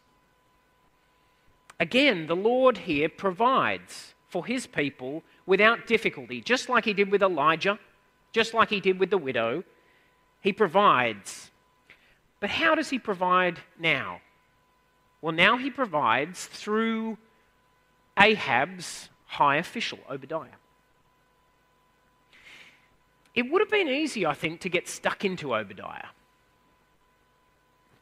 Again, 1.80 2.28
the 2.28 2.36
Lord 2.36 2.80
here 2.80 3.08
provides 3.08 4.16
for 4.28 4.46
his 4.46 4.68
people 4.68 5.24
without 5.46 5.88
difficulty, 5.88 6.42
just 6.42 6.70
like 6.70 6.86
he 6.86 6.94
did 6.94 7.12
with 7.12 7.22
Elijah, 7.22 7.80
just 8.32 8.54
like 8.54 8.70
he 8.70 8.80
did 8.80 9.00
with 9.00 9.10
the 9.10 9.18
widow. 9.18 9.64
He 10.42 10.52
provides. 10.52 11.52
But 12.40 12.50
how 12.50 12.76
does 12.76 12.90
he 12.90 13.00
provide 13.00 13.60
now? 13.80 14.22
Well, 15.22 15.34
now 15.34 15.58
he 15.58 15.70
provides 15.70 16.46
through 16.46 17.18
Ahab's 18.18 19.10
high 19.26 19.58
official, 19.58 20.00
Obadiah. 20.10 20.58
It 23.36 23.52
would 23.52 23.62
have 23.62 23.70
been 23.70 23.88
easy, 23.88 24.26
I 24.26 24.34
think, 24.34 24.62
to 24.62 24.70
get 24.70 24.88
stuck 24.88 25.24
into 25.24 25.56
Obadiah, 25.56 26.08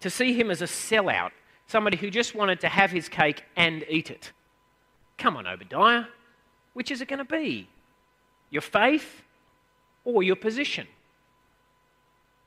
to 0.05 0.09
see 0.11 0.33
him 0.33 0.51
as 0.51 0.61
a 0.61 0.65
sellout, 0.65 1.31
somebody 1.65 1.97
who 1.97 2.11
just 2.11 2.35
wanted 2.35 2.59
to 2.59 2.69
have 2.69 2.91
his 2.91 3.09
cake 3.09 3.43
and 3.55 3.83
eat 3.89 4.11
it. 4.11 4.33
Come 5.17 5.35
on, 5.35 5.47
Obadiah, 5.47 6.03
which 6.73 6.91
is 6.91 7.01
it 7.01 7.07
going 7.07 7.25
to 7.25 7.25
be? 7.25 7.67
Your 8.51 8.61
faith 8.61 9.23
or 10.03 10.21
your 10.21 10.35
position? 10.35 10.85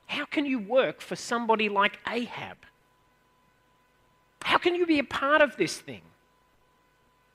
How 0.07 0.23
can 0.23 0.45
you 0.45 0.57
work 0.57 1.01
for 1.01 1.17
somebody 1.17 1.67
like 1.67 1.99
Ahab? 2.07 2.55
How 4.41 4.57
can 4.57 4.73
you 4.73 4.85
be 4.85 4.99
a 4.99 5.03
part 5.03 5.41
of 5.41 5.57
this 5.57 5.77
thing? 5.77 6.03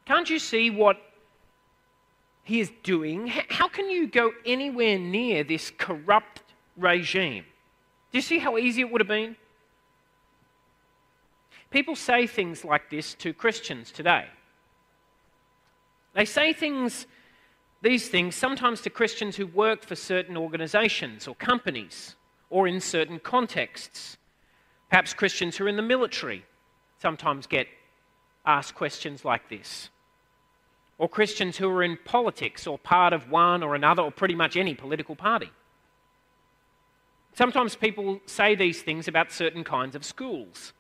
Can't 0.07 0.31
you 0.31 0.39
see 0.39 0.71
what 0.71 0.97
he 2.45 2.61
is 2.61 2.73
doing, 2.83 3.27
how 3.27 3.69
can 3.69 3.91
you 3.91 4.07
go 4.07 4.33
anywhere 4.47 4.99
near 4.99 5.45
this 5.45 5.71
corrupt 5.77 6.43
regime? 6.79 7.45
Do 8.11 8.17
you 8.17 8.23
see 8.23 8.39
how 8.39 8.57
easy 8.57 8.81
it 8.81 8.91
would 8.91 9.03
have 9.03 9.09
been? 9.09 9.37
People 11.75 11.97
say 11.97 12.29
things 12.29 12.65
like 12.65 12.89
this 12.89 13.15
to 13.15 13.33
Christians 13.33 13.91
today. 13.91 14.27
They 16.15 16.25
say 16.25 16.53
things, 16.53 17.09
these 17.83 18.09
things, 18.09 18.37
sometimes 18.37 18.81
to 18.83 18.91
Christians 18.91 19.35
who 19.35 19.49
work 19.49 19.85
for 19.85 19.97
certain 19.97 20.37
organizations 20.37 21.27
or 21.27 21.35
companies 21.35 22.15
or 22.49 22.69
in 22.69 22.81
certain 22.81 23.19
contexts. 23.19 24.17
Perhaps 24.89 25.15
Christians 25.15 25.57
who 25.57 25.65
are 25.65 25.69
in 25.69 25.75
the 25.75 25.83
military 25.83 26.45
sometimes 27.03 27.49
get 27.49 27.67
asked 28.47 28.77
questions 28.77 29.25
like 29.25 29.49
this 29.49 29.89
or 30.99 31.09
Christians 31.09 31.57
who 31.57 31.69
are 31.69 31.83
in 31.83 31.99
politics 32.05 32.69
or 32.69 32.79
part 32.79 33.13
of 33.13 33.33
one 33.33 33.65
or 33.65 33.75
another 33.75 34.05
or 34.05 34.13
pretty 34.13 34.37
much 34.37 34.57
any 34.57 34.75
political 34.77 35.17
party. 35.17 35.51
Sometimes 37.33 37.75
people 37.75 38.21
say 38.27 38.55
these 38.55 38.81
things 38.81 39.09
about 39.09 39.33
certain 39.33 39.65
kinds 39.65 39.97
of 39.97 40.05
schools. 40.05 40.73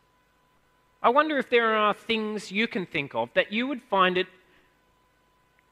I 1.04 1.10
wonder 1.10 1.36
if 1.36 1.50
there 1.50 1.74
are 1.74 1.92
things 1.92 2.50
you 2.50 2.66
can 2.66 2.86
think 2.86 3.14
of 3.14 3.28
that 3.34 3.52
you 3.52 3.66
would 3.66 3.82
find 3.82 4.16
it 4.16 4.26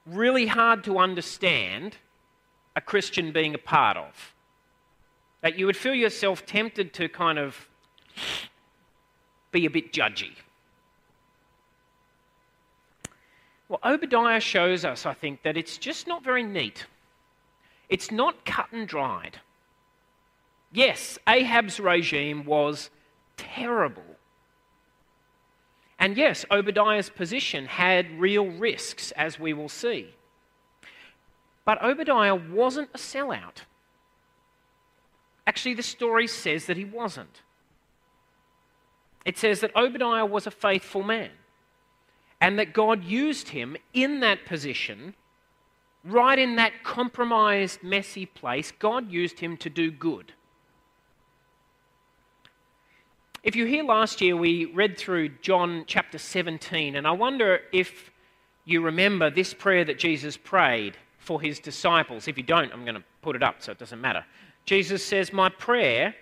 really 0.05 0.47
hard 0.47 0.85
to 0.85 0.99
understand 0.99 1.97
a 2.77 2.83
Christian 2.83 3.33
being 3.33 3.55
a 3.55 3.59
part 3.59 3.97
of. 3.97 4.35
That 5.41 5.59
you 5.59 5.65
would 5.65 5.77
feel 5.77 5.95
yourself 5.95 6.45
tempted 6.45 6.93
to 6.93 7.09
kind 7.09 7.39
of 7.39 7.67
be 9.53 9.65
a 9.65 9.71
bit 9.71 9.91
judgy. 9.91 10.33
Well, 13.71 13.81
Obadiah 13.87 14.39
shows 14.39 14.85
us, 14.85 15.07
I 15.07 15.15
think, 15.15 15.45
that 15.45 15.57
it's 15.57 15.79
just 15.79 16.07
not 16.07 16.23
very 16.23 16.43
neat. 16.43 16.85
It's 17.89 18.11
not 18.11 18.45
cut 18.45 18.71
and 18.71 18.87
dried. 18.87 19.41
Yes, 20.73 21.19
Ahab's 21.27 21.81
regime 21.81 22.45
was 22.45 22.91
terrible. 23.39 24.03
And 26.03 26.17
yes, 26.17 26.45
Obadiah's 26.51 27.11
position 27.11 27.67
had 27.67 28.19
real 28.19 28.49
risks, 28.49 29.13
as 29.13 29.39
we 29.39 29.53
will 29.53 29.69
see. 29.69 30.09
But 31.65 31.81
Obadiah 31.81 32.35
wasn't 32.35 32.91
a 32.93 32.99
sellout. 32.99 33.59
Actually, 35.47 35.75
the 35.75 35.83
story 35.85 36.27
says 36.27 36.67
that 36.67 36.77
he 36.77 36.85
wasn't. 36.85 37.43
It 39.25 39.39
says 39.39 39.61
that 39.61 39.77
Obadiah 39.77 40.27
was 40.27 40.45
a 40.45 40.51
faithful 40.51 41.05
man 41.05 41.31
and 42.41 42.59
that 42.59 42.73
God 42.73 43.05
used 43.05 43.51
him 43.51 43.77
in 43.95 44.19
that 44.21 44.45
position, 44.45 45.15
right 46.03 46.37
in 46.37 46.57
that 46.57 46.83
compromised, 46.83 47.81
messy 47.85 48.27
place. 48.27 48.73
God 48.77 49.13
used 49.13 49.39
him 49.39 49.57
to 49.59 49.71
do 49.71 49.93
good. 49.93 50.33
If 53.43 53.57
you 53.57 53.67
hear 53.67 53.83
last 53.83 54.21
year, 54.21 54.37
we 54.37 54.67
read 54.67 54.97
through 54.97 55.31
John 55.41 55.83
chapter 55.89 56.17
17, 56.17 56.95
and 56.95 57.09
I 57.09 57.11
wonder 57.11 57.63
if 57.73 58.13
you 58.65 58.81
remember 58.83 59.31
this 59.31 59.53
prayer 59.53 59.85
that 59.85 59.99
Jesus 59.99 60.37
prayed 60.37 60.97
for 61.19 61.41
his 61.41 61.59
disciples. 61.59 62.29
If 62.29 62.37
you 62.37 62.45
don't, 62.45 62.73
I'm 62.73 62.85
going 62.85 62.95
to 62.95 63.03
put 63.21 63.35
it 63.35 63.43
up 63.43 63.57
so 63.59 63.73
it 63.73 63.79
doesn't 63.79 64.01
matter. 64.01 64.25
Jesus 64.65 65.05
says, 65.05 65.33
My 65.33 65.49
prayer 65.49 66.15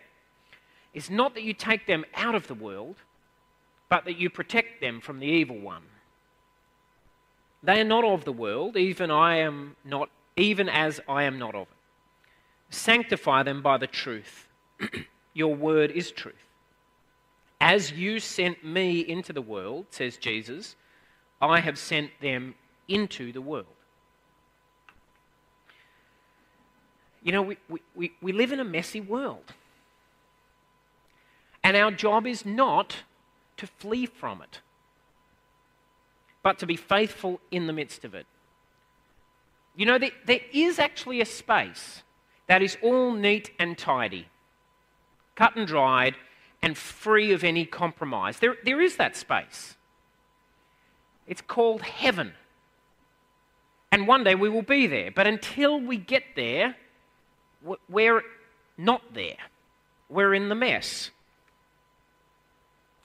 is 0.95 1.11
not 1.11 1.35
that 1.35 1.43
you 1.43 1.53
take 1.53 1.87
them 1.87 2.07
out 2.15 2.35
of 2.35 2.47
the 2.47 2.55
world, 2.55 2.97
but 3.91 4.07
that 4.07 4.17
you 4.17 4.31
protect 4.31 4.81
them 4.81 4.99
from 5.03 5.21
the 5.21 5.27
evil 5.27 5.59
one. 5.59 5.83
They 7.63 7.83
are 7.83 7.85
not 7.85 8.03
of 8.03 8.25
the 8.25 8.33
world, 8.33 8.79
even 8.79 9.11
I 9.11 9.37
am 9.41 9.77
not, 9.85 10.09
even 10.37 10.71
as 10.71 11.03
I 11.07 11.25
am 11.25 11.39
not 11.39 11.55
of 11.55 11.67
it. 11.67 11.77
Sanctify 12.71 13.43
them 13.43 13.61
by 13.61 13.77
the 13.77 13.87
truth. 13.87 14.49
Your 15.35 15.55
word 15.55 15.91
is 15.91 16.11
truth. 16.11 16.47
As 17.71 17.93
you 17.93 18.19
sent 18.19 18.65
me 18.65 18.99
into 18.99 19.33
the 19.33 19.41
world, 19.41 19.87
says 19.91 20.17
Jesus, 20.17 20.75
I 21.41 21.61
have 21.61 21.79
sent 21.79 22.11
them 22.21 22.57
into 22.89 23.31
the 23.31 23.41
world. 23.41 23.77
You 27.23 27.31
know, 27.31 27.43
we, 27.43 27.59
we, 27.95 28.11
we 28.21 28.33
live 28.33 28.51
in 28.51 28.59
a 28.59 28.65
messy 28.65 29.01
world. 29.01 29.53
And 31.63 31.77
our 31.77 31.93
job 31.93 32.27
is 32.27 32.45
not 32.45 33.05
to 33.59 33.69
flee 33.69 34.05
from 34.05 34.43
it, 34.43 34.59
but 36.43 36.59
to 36.59 36.67
be 36.67 36.75
faithful 36.75 37.41
in 37.53 37.69
the 37.69 37.73
midst 37.73 38.05
of 38.05 38.17
it. 38.17 38.27
You 39.77 39.87
know, 39.87 39.97
there, 39.97 40.11
there 40.27 40.41
is 40.53 40.81
actually 40.81 41.21
a 41.21 41.25
space 41.25 42.03
that 42.49 42.63
is 42.63 42.77
all 42.83 43.13
neat 43.13 43.53
and 43.61 43.79
tidy, 43.79 44.27
cut 45.37 45.55
and 45.55 45.69
dried, 45.69 46.17
and 46.63 46.77
free 46.77 47.33
of 47.33 47.45
any 47.45 47.65
compromise. 47.65 48.39
There, 48.39 48.57
there 48.65 48.81
is 48.81 48.97
that 48.97 49.17
space. 49.17 49.77
It's 51.27 51.41
called 51.41 51.83
heaven. 51.83 52.33
And 53.93 54.07
one 54.07 54.25
day 54.25 54.35
we 54.35 54.49
will 54.49 54.63
be 54.63 54.87
there. 54.87 55.11
But 55.11 55.27
until 55.27 55.81
we 55.81 55.97
get 55.97 56.23
there, 56.37 56.77
we're 57.89 58.23
not 58.77 59.15
there. 59.15 59.37
We're 60.09 60.35
in 60.35 60.49
the 60.49 60.55
mess. 60.55 61.11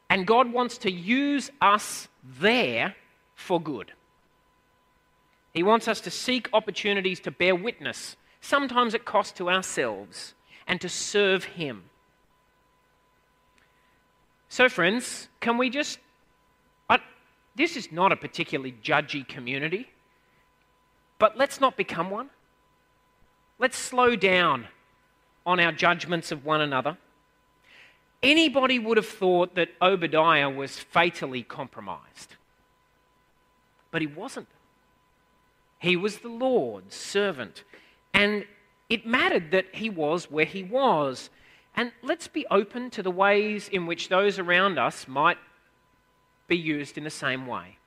And 0.10 0.28
God 0.28 0.52
wants 0.52 0.78
to 0.80 0.92
use 0.92 1.50
us 1.62 2.08
there 2.40 2.96
for 3.36 3.62
good. 3.62 3.92
He 5.54 5.64
wants 5.64 5.88
us 5.88 6.02
to 6.02 6.12
seek 6.12 6.50
opportunities 6.54 7.20
to 7.22 7.32
bear 7.32 7.56
witness, 7.56 8.18
sometimes 8.42 8.94
at 8.94 9.06
cost 9.06 9.38
to 9.38 9.50
ourselves, 9.50 10.34
and 10.68 10.82
to 10.82 10.90
serve 10.90 11.46
Him. 11.46 11.84
So, 14.56 14.70
friends, 14.70 15.28
can 15.42 15.58
we 15.58 15.70
just. 15.70 16.00
I, 16.90 17.00
this 17.56 17.76
is 17.76 17.92
not 17.92 18.14
a 18.14 18.16
particularly 18.16 18.74
judgy 18.82 19.28
community, 19.28 19.90
but 21.20 21.36
let's 21.36 21.60
not 21.60 21.76
become 21.76 22.10
one. 22.10 22.30
Let's 23.60 23.76
slow 23.76 24.16
down 24.16 24.68
on 25.46 25.60
our 25.60 25.74
judgments 25.74 26.32
of 26.32 26.46
one 26.46 26.62
another. 26.62 26.98
Anybody 28.24 28.80
would 28.80 28.96
have 28.96 29.10
thought 29.10 29.56
that 29.56 29.72
Obadiah 29.82 30.50
was 30.50 30.80
fatally 30.80 31.44
compromised, 31.44 32.38
but 33.92 34.02
he 34.02 34.08
wasn't. 34.08 34.48
He 35.80 35.98
was 35.98 36.20
the 36.20 36.30
Lord's 36.30 36.96
servant, 36.96 37.66
and 38.14 38.46
it 38.88 39.06
mattered 39.06 39.52
that 39.52 39.66
he 39.74 39.90
was 39.90 40.32
where 40.32 40.46
he 40.46 40.64
was. 40.64 41.30
And 41.76 41.92
let's 42.02 42.28
be 42.28 42.46
open 42.50 42.90
to 42.92 43.04
the 43.04 43.12
ways 43.12 43.68
in 43.68 43.86
which 43.86 44.08
those 44.10 44.40
around 44.40 44.80
us 44.80 45.08
might 45.08 45.38
be 46.48 46.58
used 46.58 46.98
in 46.98 47.04
the 47.04 47.10
same 47.10 47.46
way. 47.46 47.78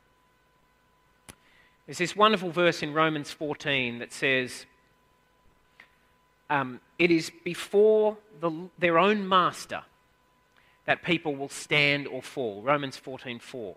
There's 1.87 1.99
this 1.99 2.15
wonderful 2.15 2.51
verse 2.51 2.83
in 2.83 2.93
Romans 2.93 3.31
14 3.31 4.01
that 4.01 4.13
says, 4.13 4.67
um, 6.51 6.81
It 6.99 7.11
is 7.11 7.33
before 7.45 8.19
the, 8.41 8.69
their 8.79 8.99
own 8.99 9.27
master 9.27 9.83
that 10.85 11.03
people 11.03 11.35
will 11.35 11.49
stand 11.49 12.07
or 12.07 12.21
fall. 12.21 12.63
Romans 12.63 12.99
14 12.99 13.39
4. 13.39 13.75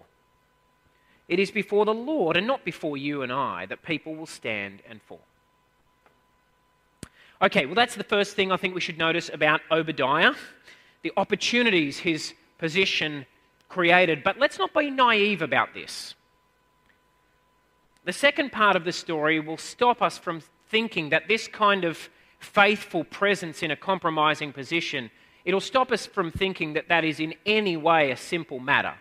It 1.30 1.40
is 1.40 1.52
before 1.52 1.86
the 1.86 1.94
Lord 1.94 2.36
and 2.36 2.46
not 2.46 2.66
before 2.66 2.98
you 2.98 3.22
and 3.22 3.32
I 3.32 3.66
that 3.68 3.84
people 3.84 4.16
will 4.16 4.26
stand 4.26 4.82
and 4.90 5.02
fall. 5.02 5.22
Okay, 7.42 7.66
well, 7.66 7.76
that's 7.76 7.96
the 7.96 8.04
first 8.04 8.36
thing 8.36 8.52
I 8.52 8.58
think 8.58 8.76
we 8.76 8.82
should 8.82 9.00
notice 9.00 9.30
about 9.34 9.62
Obadiah 9.72 10.34
the 11.02 11.12
opportunities 11.18 11.98
his 11.98 12.34
position 12.60 13.26
created. 13.68 14.24
But 14.24 14.38
let's 14.38 14.60
not 14.60 14.74
be 14.74 14.92
naive 14.92 15.42
about 15.42 15.74
this. 15.74 16.14
The 18.06 18.14
second 18.14 18.52
part 18.52 18.76
of 18.76 18.84
the 18.84 18.92
story 18.92 19.40
will 19.40 19.58
stop 19.58 20.02
us 20.02 20.18
from 20.18 20.42
thinking 20.70 21.10
that 21.10 21.28
this 21.28 21.48
kind 21.48 21.84
of 21.84 22.10
faithful 22.40 23.04
presence 23.04 23.64
in 23.64 23.72
a 23.72 23.76
compromising 23.76 24.54
position, 24.54 25.10
it'll 25.46 25.60
stop 25.60 25.92
us 25.92 26.06
from 26.06 26.32
thinking 26.32 26.74
that 26.74 26.90
that 26.90 27.04
is 27.04 27.20
in 27.20 27.34
any 27.46 27.78
way 27.78 28.12
a 28.12 28.18
simple 28.18 28.60
matter. 28.60 28.94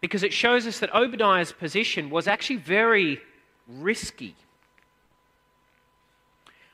Because 0.00 0.22
it 0.22 0.32
shows 0.32 0.66
us 0.66 0.78
that 0.80 0.94
Obadiah's 0.94 1.52
position 1.52 2.08
was 2.08 2.26
actually 2.26 2.56
very 2.56 3.20
risky. 3.68 4.34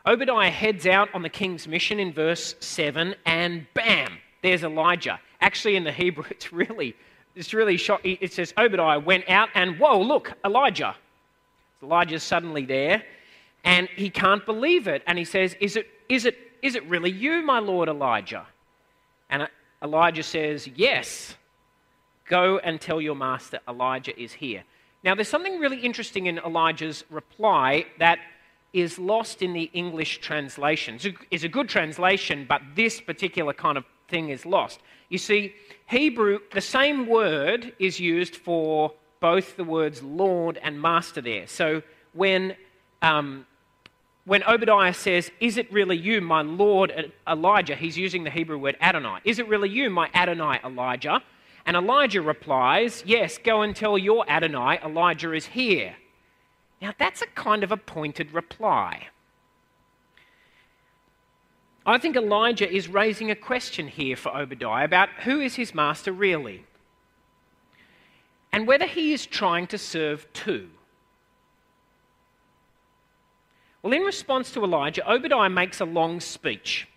Obadiah 0.06 0.50
heads 0.50 0.86
out 0.86 1.08
on 1.14 1.22
the 1.22 1.28
king's 1.28 1.66
mission 1.66 1.98
in 1.98 2.12
verse 2.12 2.54
7, 2.60 3.16
and 3.24 3.66
bam, 3.74 4.18
there's 4.40 4.62
Elijah. 4.62 5.18
Actually, 5.40 5.74
in 5.74 5.82
the 5.82 5.90
Hebrew, 5.90 6.24
it's 6.30 6.52
really, 6.52 6.94
it's 7.34 7.52
really 7.52 7.76
shocking. 7.76 8.16
It 8.20 8.32
says 8.32 8.54
Obadiah 8.56 9.00
went 9.00 9.28
out, 9.28 9.48
and 9.54 9.78
whoa, 9.80 10.00
look, 10.00 10.32
Elijah. 10.44 10.94
Elijah's 11.82 12.22
suddenly 12.22 12.64
there, 12.64 13.02
and 13.64 13.88
he 13.96 14.08
can't 14.08 14.46
believe 14.46 14.86
it. 14.86 15.02
And 15.06 15.18
he 15.18 15.24
says, 15.24 15.56
Is 15.60 15.76
it, 15.76 15.88
is 16.08 16.24
it, 16.24 16.36
is 16.62 16.76
it 16.76 16.86
really 16.86 17.10
you, 17.10 17.42
my 17.44 17.58
Lord 17.58 17.88
Elijah? 17.88 18.46
And 19.28 19.42
uh, 19.42 19.46
Elijah 19.82 20.22
says, 20.22 20.68
Yes. 20.68 21.34
Go 22.28 22.58
and 22.58 22.80
tell 22.80 23.00
your 23.00 23.14
master 23.14 23.60
Elijah 23.68 24.18
is 24.20 24.32
here. 24.32 24.64
Now, 25.04 25.14
there's 25.14 25.28
something 25.28 25.60
really 25.60 25.78
interesting 25.78 26.26
in 26.26 26.38
Elijah's 26.38 27.04
reply 27.08 27.86
that 28.00 28.18
is 28.76 28.98
lost 28.98 29.40
in 29.40 29.54
the 29.54 29.70
English 29.72 30.18
translation. 30.18 30.98
It's 31.30 31.44
a 31.44 31.48
good 31.48 31.66
translation, 31.66 32.44
but 32.46 32.60
this 32.74 33.00
particular 33.00 33.54
kind 33.54 33.78
of 33.78 33.84
thing 34.08 34.28
is 34.28 34.44
lost. 34.44 34.80
You 35.08 35.16
see, 35.16 35.54
Hebrew, 35.86 36.40
the 36.52 36.60
same 36.60 37.06
word 37.06 37.72
is 37.78 37.98
used 37.98 38.36
for 38.36 38.92
both 39.20 39.56
the 39.56 39.64
words 39.64 40.02
Lord 40.02 40.58
and 40.62 40.80
Master 40.80 41.22
there. 41.22 41.46
So 41.46 41.82
when, 42.12 42.54
um, 43.00 43.46
when 44.26 44.42
Obadiah 44.44 44.92
says, 44.92 45.30
Is 45.40 45.56
it 45.56 45.72
really 45.72 45.96
you, 45.96 46.20
my 46.20 46.42
Lord 46.42 47.12
Elijah? 47.26 47.76
He's 47.76 47.96
using 47.96 48.24
the 48.24 48.30
Hebrew 48.30 48.58
word 48.58 48.76
Adonai. 48.82 49.20
Is 49.24 49.38
it 49.38 49.48
really 49.48 49.70
you, 49.70 49.88
my 49.88 50.10
Adonai 50.12 50.60
Elijah? 50.62 51.22
And 51.64 51.76
Elijah 51.78 52.20
replies, 52.20 53.02
Yes, 53.06 53.38
go 53.38 53.62
and 53.62 53.74
tell 53.74 53.96
your 53.96 54.28
Adonai, 54.28 54.80
Elijah 54.84 55.32
is 55.32 55.46
here. 55.46 55.96
Now, 56.80 56.92
that's 56.98 57.22
a 57.22 57.26
kind 57.26 57.64
of 57.64 57.72
a 57.72 57.76
pointed 57.76 58.32
reply. 58.32 59.08
I 61.86 61.98
think 61.98 62.16
Elijah 62.16 62.70
is 62.70 62.88
raising 62.88 63.30
a 63.30 63.36
question 63.36 63.86
here 63.86 64.16
for 64.16 64.36
Obadiah 64.36 64.84
about 64.84 65.08
who 65.24 65.40
is 65.40 65.54
his 65.54 65.72
master 65.72 66.12
really? 66.12 66.64
And 68.52 68.66
whether 68.66 68.86
he 68.86 69.12
is 69.12 69.24
trying 69.24 69.68
to 69.68 69.78
serve 69.78 70.26
two. 70.32 70.68
Well, 73.82 73.92
in 73.92 74.02
response 74.02 74.50
to 74.52 74.64
Elijah, 74.64 75.08
Obadiah 75.08 75.48
makes 75.48 75.80
a 75.80 75.84
long 75.84 76.18
speech. 76.18 76.88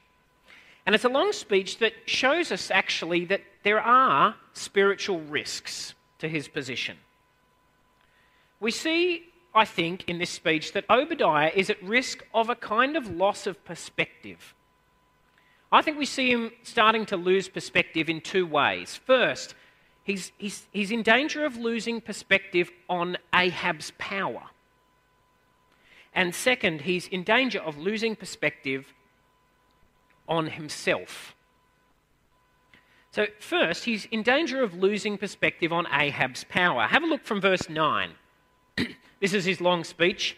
And 0.88 0.96
it's 0.96 1.06
a 1.06 1.10
long 1.10 1.34
speech 1.34 1.78
that 1.78 1.94
shows 2.08 2.52
us 2.52 2.72
actually 2.72 3.26
that 3.26 3.42
there 3.62 3.80
are 3.80 4.36
spiritual 4.54 5.22
risks 5.22 5.94
to 6.18 6.28
his 6.28 6.48
position. 6.48 6.98
We 8.60 8.72
see 8.72 9.29
I 9.60 9.66
think, 9.66 10.08
in 10.08 10.20
this 10.20 10.30
speech 10.30 10.72
that 10.72 10.86
Obadiah 10.90 11.52
is 11.54 11.70
at 11.70 11.84
risk 11.84 12.24
of 12.34 12.50
a 12.50 12.56
kind 12.56 12.96
of 12.96 13.10
loss 13.10 13.46
of 13.46 13.62
perspective. 13.66 14.56
I 15.70 15.82
think 15.82 15.98
we 15.98 16.06
see 16.06 16.32
him 16.32 16.52
starting 16.64 17.06
to 17.08 17.18
lose 17.18 17.50
perspective 17.50 18.10
in 18.10 18.22
two 18.22 18.48
ways. 18.48 19.02
First, 19.06 19.56
he's, 20.06 20.32
he's, 20.38 20.66
he's 20.72 20.92
in 20.92 21.04
danger 21.04 21.44
of 21.44 21.58
losing 21.58 22.00
perspective 22.00 22.72
on 22.90 23.18
Ahab's 23.34 23.92
power. 23.98 24.44
And 26.16 26.34
second, 26.34 26.82
he's 26.82 27.10
in 27.10 27.26
danger 27.26 27.60
of 27.60 27.78
losing 27.78 28.16
perspective 28.16 28.94
on 30.26 30.48
himself. 30.48 31.36
So, 33.12 33.26
first, 33.42 33.84
he's 33.84 34.06
in 34.06 34.24
danger 34.24 34.64
of 34.64 34.74
losing 34.74 35.18
perspective 35.18 35.74
on 35.74 35.86
Ahab's 35.92 36.46
power. 36.46 36.84
Have 36.84 37.04
a 37.04 37.08
look 37.08 37.26
from 37.26 37.42
verse 37.42 37.68
9. 37.68 38.12
This 39.20 39.34
is 39.34 39.46
his 39.46 39.62
long 39.62 39.84
speech. 39.84 40.38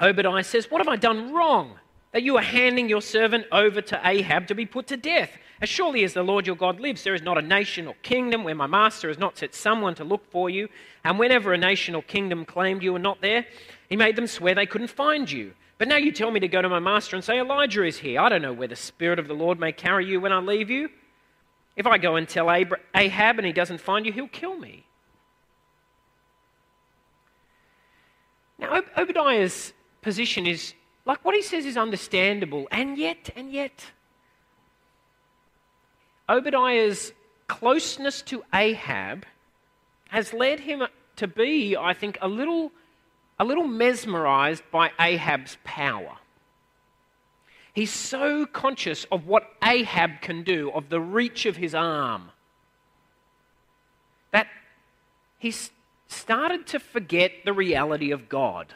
Obadiah 0.00 0.44
says, 0.44 0.70
What 0.70 0.80
have 0.80 0.88
I 0.88 0.96
done 0.96 1.32
wrong? 1.32 1.78
That 2.12 2.22
you 2.22 2.36
are 2.36 2.42
handing 2.42 2.88
your 2.88 3.02
servant 3.02 3.46
over 3.52 3.80
to 3.80 4.00
Ahab 4.02 4.46
to 4.48 4.54
be 4.54 4.66
put 4.66 4.86
to 4.88 4.96
death. 4.96 5.30
As 5.60 5.68
surely 5.68 6.04
as 6.04 6.12
the 6.12 6.22
Lord 6.22 6.46
your 6.46 6.56
God 6.56 6.80
lives, 6.80 7.02
there 7.02 7.14
is 7.14 7.22
not 7.22 7.38
a 7.38 7.42
nation 7.42 7.86
or 7.86 7.94
kingdom 8.02 8.44
where 8.44 8.54
my 8.54 8.66
master 8.66 9.08
has 9.08 9.18
not 9.18 9.38
set 9.38 9.54
someone 9.54 9.94
to 9.94 10.04
look 10.04 10.30
for 10.30 10.50
you. 10.50 10.68
And 11.02 11.18
whenever 11.18 11.52
a 11.52 11.58
nation 11.58 11.94
or 11.94 12.02
kingdom 12.02 12.44
claimed 12.44 12.82
you 12.82 12.92
were 12.92 12.98
not 12.98 13.22
there, 13.22 13.46
he 13.88 13.96
made 13.96 14.16
them 14.16 14.26
swear 14.26 14.54
they 14.54 14.66
couldn't 14.66 14.88
find 14.88 15.30
you. 15.30 15.52
But 15.78 15.88
now 15.88 15.96
you 15.96 16.12
tell 16.12 16.30
me 16.30 16.40
to 16.40 16.48
go 16.48 16.62
to 16.62 16.68
my 16.68 16.78
master 16.78 17.16
and 17.16 17.24
say, 17.24 17.38
Elijah 17.38 17.84
is 17.84 17.98
here. 17.98 18.20
I 18.20 18.28
don't 18.28 18.42
know 18.42 18.52
where 18.52 18.68
the 18.68 18.76
Spirit 18.76 19.18
of 19.18 19.28
the 19.28 19.34
Lord 19.34 19.58
may 19.58 19.72
carry 19.72 20.06
you 20.06 20.20
when 20.20 20.32
I 20.32 20.38
leave 20.38 20.70
you. 20.70 20.88
If 21.76 21.86
I 21.86 21.98
go 21.98 22.16
and 22.16 22.26
tell 22.26 22.50
Ahab 22.50 23.38
and 23.38 23.46
he 23.46 23.52
doesn't 23.52 23.80
find 23.80 24.06
you, 24.06 24.12
he'll 24.12 24.28
kill 24.28 24.56
me. 24.56 24.85
Now, 28.58 28.82
Obadiah's 28.96 29.72
position 30.02 30.46
is 30.46 30.74
like 31.04 31.24
what 31.24 31.34
he 31.34 31.42
says 31.42 31.64
is 31.64 31.76
understandable, 31.76 32.66
and 32.70 32.98
yet, 32.98 33.30
and 33.36 33.52
yet, 33.52 33.84
Obadiah's 36.28 37.12
closeness 37.46 38.22
to 38.22 38.42
Ahab 38.52 39.24
has 40.08 40.32
led 40.32 40.60
him 40.60 40.82
to 41.16 41.28
be, 41.28 41.76
I 41.76 41.94
think, 41.94 42.18
a 42.20 42.28
little 42.28 42.72
a 43.38 43.44
little 43.44 43.66
mesmerized 43.66 44.64
by 44.72 44.90
Ahab's 44.98 45.58
power. 45.62 46.16
He's 47.74 47.92
so 47.92 48.46
conscious 48.46 49.04
of 49.12 49.26
what 49.26 49.44
Ahab 49.62 50.22
can 50.22 50.42
do, 50.42 50.70
of 50.70 50.88
the 50.88 51.00
reach 51.00 51.44
of 51.44 51.56
his 51.56 51.74
arm, 51.74 52.30
that 54.32 54.46
he's 55.38 55.70
started 56.08 56.66
to 56.68 56.78
forget 56.78 57.32
the 57.44 57.52
reality 57.52 58.10
of 58.10 58.28
God. 58.28 58.74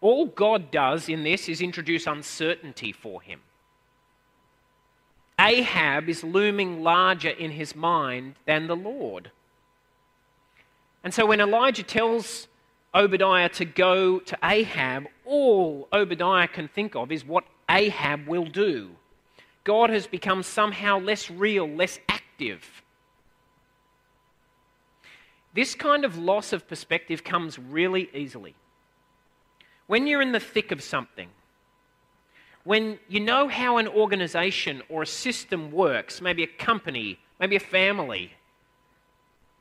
All 0.00 0.26
God 0.26 0.70
does 0.70 1.08
in 1.08 1.24
this 1.24 1.48
is 1.48 1.60
introduce 1.60 2.06
uncertainty 2.06 2.92
for 2.92 3.20
him. 3.20 3.40
Ahab 5.40 6.08
is 6.08 6.24
looming 6.24 6.82
larger 6.82 7.30
in 7.30 7.52
his 7.52 7.74
mind 7.74 8.34
than 8.44 8.66
the 8.66 8.76
Lord. 8.76 9.30
And 11.04 11.14
so 11.14 11.26
when 11.26 11.40
Elijah 11.40 11.84
tells 11.84 12.48
Obadiah 12.94 13.48
to 13.50 13.64
go 13.64 14.18
to 14.18 14.38
Ahab, 14.42 15.06
all 15.24 15.88
Obadiah 15.92 16.48
can 16.48 16.68
think 16.68 16.96
of 16.96 17.12
is 17.12 17.24
what 17.24 17.44
Ahab 17.70 18.26
will 18.26 18.46
do. 18.46 18.90
God 19.64 19.90
has 19.90 20.06
become 20.06 20.42
somehow 20.42 20.98
less 20.98 21.30
real, 21.30 21.68
less 21.68 21.98
active. 22.08 22.82
This 25.58 25.74
kind 25.74 26.04
of 26.04 26.16
loss 26.16 26.52
of 26.52 26.68
perspective 26.68 27.24
comes 27.24 27.58
really 27.58 28.08
easily. 28.14 28.54
When 29.88 30.06
you're 30.06 30.22
in 30.22 30.30
the 30.30 30.38
thick 30.38 30.70
of 30.70 30.84
something, 30.84 31.30
when 32.62 33.00
you 33.08 33.18
know 33.18 33.48
how 33.48 33.78
an 33.78 33.88
organization 33.88 34.82
or 34.88 35.02
a 35.02 35.06
system 35.06 35.72
works, 35.72 36.20
maybe 36.20 36.44
a 36.44 36.46
company, 36.46 37.18
maybe 37.40 37.56
a 37.56 37.70
family, 37.78 38.34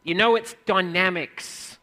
you 0.03 0.13
know 0.13 0.35
its 0.35 0.55
dynamics, 0.67 1.79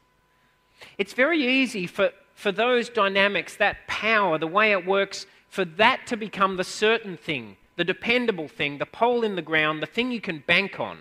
it's 0.96 1.12
very 1.12 1.44
easy 1.44 1.88
for, 1.88 2.11
for 2.37 2.53
those 2.53 2.88
dynamics, 2.88 3.57
that 3.57 3.79
power, 3.88 4.38
the 4.38 4.46
way 4.46 4.70
it 4.70 4.87
works, 4.87 5.27
for 5.48 5.64
that 5.64 6.07
to 6.07 6.16
become 6.16 6.57
the 6.57 6.62
certain 6.62 7.16
thing, 7.16 7.57
the 7.74 7.83
dependable 7.83 8.46
thing, 8.46 8.79
the 8.79 8.87
pole 8.87 9.24
in 9.24 9.35
the 9.35 9.42
ground, 9.42 9.83
the 9.83 9.87
thing 9.87 10.12
you 10.12 10.20
can 10.20 10.38
bank 10.46 10.79
on. 10.79 10.98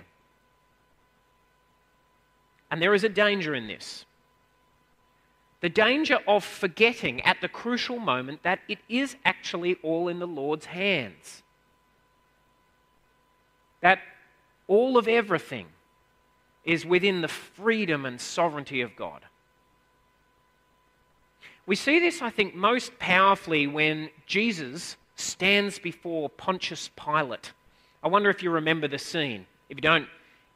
And 2.73 2.81
there 2.81 2.95
is 2.95 3.03
a 3.03 3.09
danger 3.09 3.53
in 3.53 3.67
this. 3.67 4.03
The 5.61 5.69
danger 5.69 6.17
of 6.27 6.43
forgetting 6.43 7.21
at 7.21 7.39
the 7.39 7.47
crucial 7.47 7.99
moment 7.99 8.41
that 8.41 8.61
it 8.67 8.79
is 8.89 9.15
actually 9.23 9.75
all 9.83 10.07
in 10.07 10.17
the 10.17 10.25
Lord's 10.25 10.65
hands. 10.65 11.43
That 13.81 13.99
all 14.67 14.97
of 14.97 15.07
everything 15.07 15.67
is 16.65 16.83
within 16.83 17.21
the 17.21 17.27
freedom 17.27 18.07
and 18.07 18.19
sovereignty 18.19 18.81
of 18.81 18.95
God. 18.95 19.21
We 21.67 21.75
see 21.75 21.99
this, 21.99 22.23
I 22.23 22.31
think, 22.31 22.55
most 22.55 22.97
powerfully 22.97 23.67
when 23.67 24.09
Jesus 24.25 24.97
stands 25.13 25.77
before 25.77 26.27
Pontius 26.27 26.89
Pilate. 26.95 27.51
I 28.01 28.07
wonder 28.07 28.31
if 28.31 28.41
you 28.41 28.49
remember 28.49 28.87
the 28.87 28.97
scene. 28.97 29.45
If 29.69 29.77
you 29.77 29.81
don't, 29.83 30.07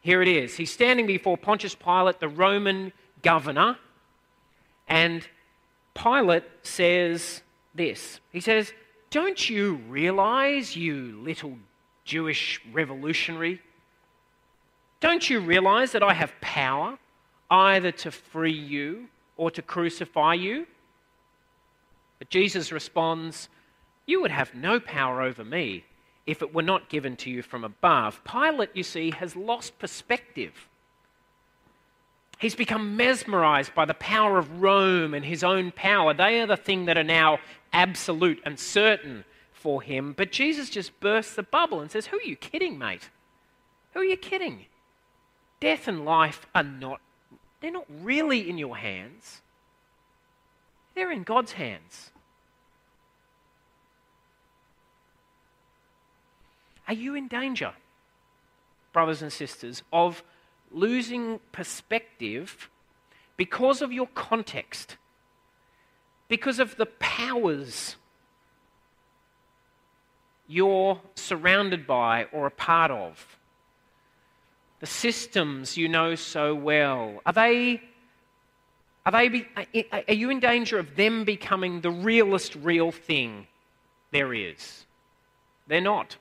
here 0.07 0.21
it 0.21 0.29
is. 0.29 0.55
He's 0.55 0.71
standing 0.71 1.05
before 1.05 1.37
Pontius 1.37 1.75
Pilate, 1.75 2.21
the 2.21 2.29
Roman 2.29 2.93
governor, 3.23 3.77
and 4.87 5.27
Pilate 5.93 6.45
says 6.63 7.41
this 7.75 8.21
He 8.31 8.39
says, 8.39 8.71
Don't 9.09 9.49
you 9.49 9.75
realize, 9.89 10.77
you 10.77 11.19
little 11.21 11.57
Jewish 12.05 12.61
revolutionary? 12.71 13.61
Don't 15.01 15.29
you 15.29 15.41
realize 15.41 15.91
that 15.91 16.03
I 16.03 16.13
have 16.13 16.31
power 16.39 16.97
either 17.51 17.91
to 17.91 18.09
free 18.09 18.53
you 18.53 19.09
or 19.35 19.51
to 19.51 19.61
crucify 19.61 20.35
you? 20.35 20.67
But 22.17 22.29
Jesus 22.29 22.71
responds, 22.71 23.49
You 24.05 24.21
would 24.21 24.31
have 24.31 24.55
no 24.55 24.79
power 24.79 25.21
over 25.21 25.43
me 25.43 25.83
if 26.27 26.41
it 26.41 26.53
were 26.53 26.61
not 26.61 26.89
given 26.89 27.15
to 27.15 27.31
you 27.31 27.41
from 27.41 27.63
above. 27.63 28.21
Pilate, 28.23 28.69
you 28.73 28.83
see, 28.83 29.11
has 29.11 29.35
lost 29.35 29.79
perspective. 29.79 30.67
He's 32.37 32.53
become 32.53 32.95
mesmerized 32.95 33.73
by 33.73 33.85
the 33.85 33.95
power 33.95 34.37
of 34.37 34.61
Rome 34.61 35.13
and 35.13 35.25
his 35.25 35.43
own 35.43 35.71
power. 35.71 36.13
They 36.13 36.39
are 36.41 36.45
the 36.45 36.57
thing 36.57 36.85
that 36.85 36.97
are 36.97 37.03
now 37.03 37.39
absolute 37.73 38.41
and 38.45 38.59
certain 38.59 39.23
for 39.53 39.81
him. 39.81 40.13
But 40.15 40.31
Jesus 40.31 40.69
just 40.69 40.99
bursts 40.99 41.33
the 41.33 41.43
bubble 41.43 41.79
and 41.79 41.89
says, 41.89 42.07
Who 42.07 42.17
are 42.17 42.23
you 42.23 42.35
kidding, 42.35 42.77
mate? 42.77 43.09
Who 43.93 44.01
are 44.01 44.05
you 44.05 44.17
kidding? 44.17 44.65
Death 45.59 45.87
and 45.87 46.05
life 46.05 46.45
are 46.53 46.63
not, 46.63 47.01
they're 47.61 47.71
not 47.71 47.87
really 48.01 48.47
in 48.47 48.59
your 48.59 48.77
hands. 48.77 49.41
They're 50.93 51.11
in 51.11 51.23
God's 51.23 51.53
hands. 51.53 52.11
Are 56.87 56.93
you 56.93 57.15
in 57.15 57.27
danger, 57.27 57.73
brothers 58.93 59.21
and 59.21 59.31
sisters, 59.31 59.83
of 59.91 60.23
losing 60.71 61.39
perspective 61.51 62.69
because 63.35 63.81
of 63.81 63.91
your 63.91 64.07
context, 64.07 64.97
because 66.27 66.59
of 66.59 66.77
the 66.77 66.85
powers 66.85 67.97
you're 70.47 71.01
surrounded 71.15 71.85
by 71.85 72.25
or 72.31 72.47
a 72.47 72.51
part 72.51 72.91
of? 72.91 73.37
The 74.79 74.85
systems 74.85 75.75
you 75.75 75.89
know 75.89 76.15
so 76.15 76.55
well, 76.55 77.21
are 77.25 77.33
they 77.33 77.81
are, 79.05 79.11
they 79.11 79.29
be, 79.29 79.47
are 79.91 80.13
you 80.13 80.29
in 80.29 80.41
danger 80.41 80.77
of 80.77 80.97
them 80.97 81.23
becoming 81.23 81.79
the 81.79 81.89
realest 81.89 82.55
real 82.55 82.91
thing 82.91 83.47
there 84.11 84.33
is? 84.33 84.85
They're 85.65 85.79
not 85.79 86.17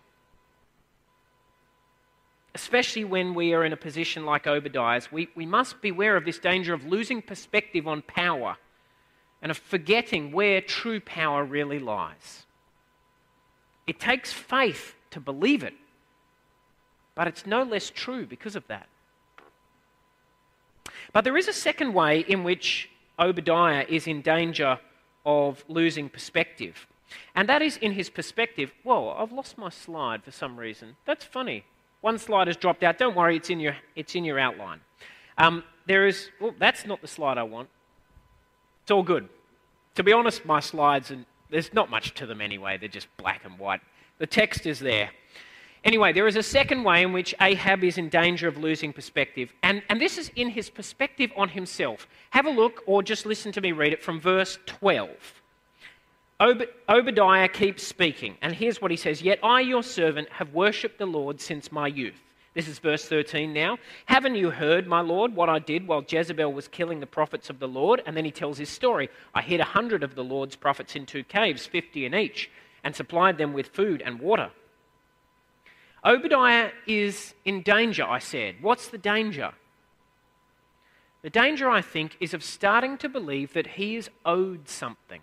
especially 2.56 3.04
when 3.04 3.34
we 3.34 3.52
are 3.52 3.66
in 3.66 3.74
a 3.74 3.76
position 3.76 4.24
like 4.24 4.46
Obadiah's, 4.46 5.12
we, 5.12 5.28
we 5.34 5.44
must 5.44 5.82
beware 5.82 6.16
of 6.16 6.24
this 6.24 6.38
danger 6.38 6.72
of 6.72 6.86
losing 6.86 7.20
perspective 7.20 7.86
on 7.86 8.00
power 8.00 8.56
and 9.42 9.50
of 9.50 9.58
forgetting 9.58 10.32
where 10.32 10.62
true 10.62 10.98
power 10.98 11.44
really 11.44 11.78
lies. 11.78 12.46
It 13.86 14.00
takes 14.00 14.32
faith 14.32 14.94
to 15.10 15.20
believe 15.20 15.62
it, 15.62 15.74
but 17.14 17.28
it's 17.28 17.44
no 17.44 17.62
less 17.62 17.90
true 17.90 18.24
because 18.24 18.56
of 18.56 18.66
that. 18.68 18.88
But 21.12 21.24
there 21.24 21.36
is 21.36 21.48
a 21.48 21.52
second 21.52 21.92
way 21.92 22.20
in 22.20 22.42
which 22.42 22.88
Obadiah 23.18 23.84
is 23.86 24.06
in 24.06 24.22
danger 24.22 24.80
of 25.26 25.62
losing 25.68 26.08
perspective. 26.08 26.86
And 27.34 27.50
that 27.50 27.60
is 27.60 27.76
in 27.76 27.92
his 27.92 28.08
perspective. 28.08 28.72
Whoa, 28.82 29.10
I've 29.10 29.30
lost 29.30 29.58
my 29.58 29.68
slide 29.68 30.24
for 30.24 30.30
some 30.30 30.56
reason. 30.56 30.96
That's 31.04 31.24
funny. 31.24 31.64
One 32.00 32.18
slide 32.18 32.46
has 32.46 32.56
dropped 32.56 32.82
out. 32.82 32.98
Don't 32.98 33.16
worry, 33.16 33.36
it's 33.36 33.50
in 33.50 33.60
your, 33.60 33.76
it's 33.94 34.14
in 34.14 34.24
your 34.24 34.38
outline. 34.38 34.80
Um, 35.38 35.64
there 35.86 36.06
is, 36.06 36.30
well, 36.40 36.54
that's 36.58 36.86
not 36.86 37.00
the 37.00 37.08
slide 37.08 37.38
I 37.38 37.42
want. 37.42 37.68
It's 38.82 38.90
all 38.90 39.02
good. 39.02 39.28
To 39.96 40.02
be 40.02 40.12
honest, 40.12 40.44
my 40.44 40.60
slides, 40.60 41.10
and 41.10 41.26
there's 41.50 41.72
not 41.72 41.90
much 41.90 42.14
to 42.14 42.26
them 42.26 42.40
anyway, 42.40 42.76
they're 42.76 42.88
just 42.88 43.08
black 43.16 43.44
and 43.44 43.58
white. 43.58 43.80
The 44.18 44.26
text 44.26 44.66
is 44.66 44.78
there. 44.78 45.10
Anyway, 45.84 46.12
there 46.12 46.26
is 46.26 46.36
a 46.36 46.42
second 46.42 46.82
way 46.82 47.02
in 47.02 47.12
which 47.12 47.34
Ahab 47.40 47.84
is 47.84 47.96
in 47.96 48.08
danger 48.08 48.48
of 48.48 48.56
losing 48.56 48.92
perspective, 48.92 49.52
and, 49.62 49.82
and 49.88 50.00
this 50.00 50.18
is 50.18 50.32
in 50.34 50.50
his 50.50 50.68
perspective 50.68 51.30
on 51.36 51.48
himself. 51.48 52.08
Have 52.30 52.46
a 52.46 52.50
look, 52.50 52.82
or 52.86 53.02
just 53.02 53.24
listen 53.24 53.52
to 53.52 53.60
me 53.60 53.72
read 53.72 53.92
it 53.92 54.02
from 54.02 54.20
verse 54.20 54.58
12. 54.66 55.10
Ob- 56.38 56.68
Obadiah 56.88 57.48
keeps 57.48 57.82
speaking, 57.82 58.36
and 58.42 58.54
here's 58.54 58.80
what 58.82 58.90
he 58.90 58.96
says 58.96 59.22
Yet 59.22 59.38
I, 59.42 59.60
your 59.60 59.82
servant, 59.82 60.28
have 60.30 60.52
worshipped 60.52 60.98
the 60.98 61.06
Lord 61.06 61.40
since 61.40 61.72
my 61.72 61.86
youth. 61.86 62.20
This 62.52 62.68
is 62.68 62.78
verse 62.78 63.06
13 63.06 63.52
now. 63.52 63.78
Haven't 64.06 64.34
you 64.34 64.50
heard, 64.50 64.86
my 64.86 65.00
Lord, 65.00 65.34
what 65.34 65.50
I 65.50 65.58
did 65.58 65.86
while 65.86 66.04
Jezebel 66.06 66.52
was 66.52 66.68
killing 66.68 67.00
the 67.00 67.06
prophets 67.06 67.50
of 67.50 67.58
the 67.58 67.68
Lord? 67.68 68.02
And 68.06 68.16
then 68.16 68.24
he 68.24 68.30
tells 68.30 68.56
his 68.56 68.70
story. 68.70 69.10
I 69.34 69.42
hid 69.42 69.60
a 69.60 69.64
hundred 69.64 70.02
of 70.02 70.14
the 70.14 70.24
Lord's 70.24 70.56
prophets 70.56 70.96
in 70.96 71.04
two 71.04 71.22
caves, 71.22 71.66
fifty 71.66 72.06
in 72.06 72.14
each, 72.14 72.50
and 72.82 72.94
supplied 72.94 73.36
them 73.36 73.52
with 73.52 73.68
food 73.68 74.02
and 74.02 74.20
water. 74.20 74.50
Obadiah 76.04 76.70
is 76.86 77.34
in 77.44 77.62
danger, 77.62 78.04
I 78.04 78.20
said. 78.20 78.56
What's 78.60 78.88
the 78.88 78.98
danger? 78.98 79.52
The 81.22 81.30
danger, 81.30 81.68
I 81.68 81.82
think, 81.82 82.16
is 82.20 82.32
of 82.32 82.44
starting 82.44 82.98
to 82.98 83.08
believe 83.08 83.54
that 83.54 83.66
he 83.66 83.96
is 83.96 84.08
owed 84.24 84.68
something 84.68 85.20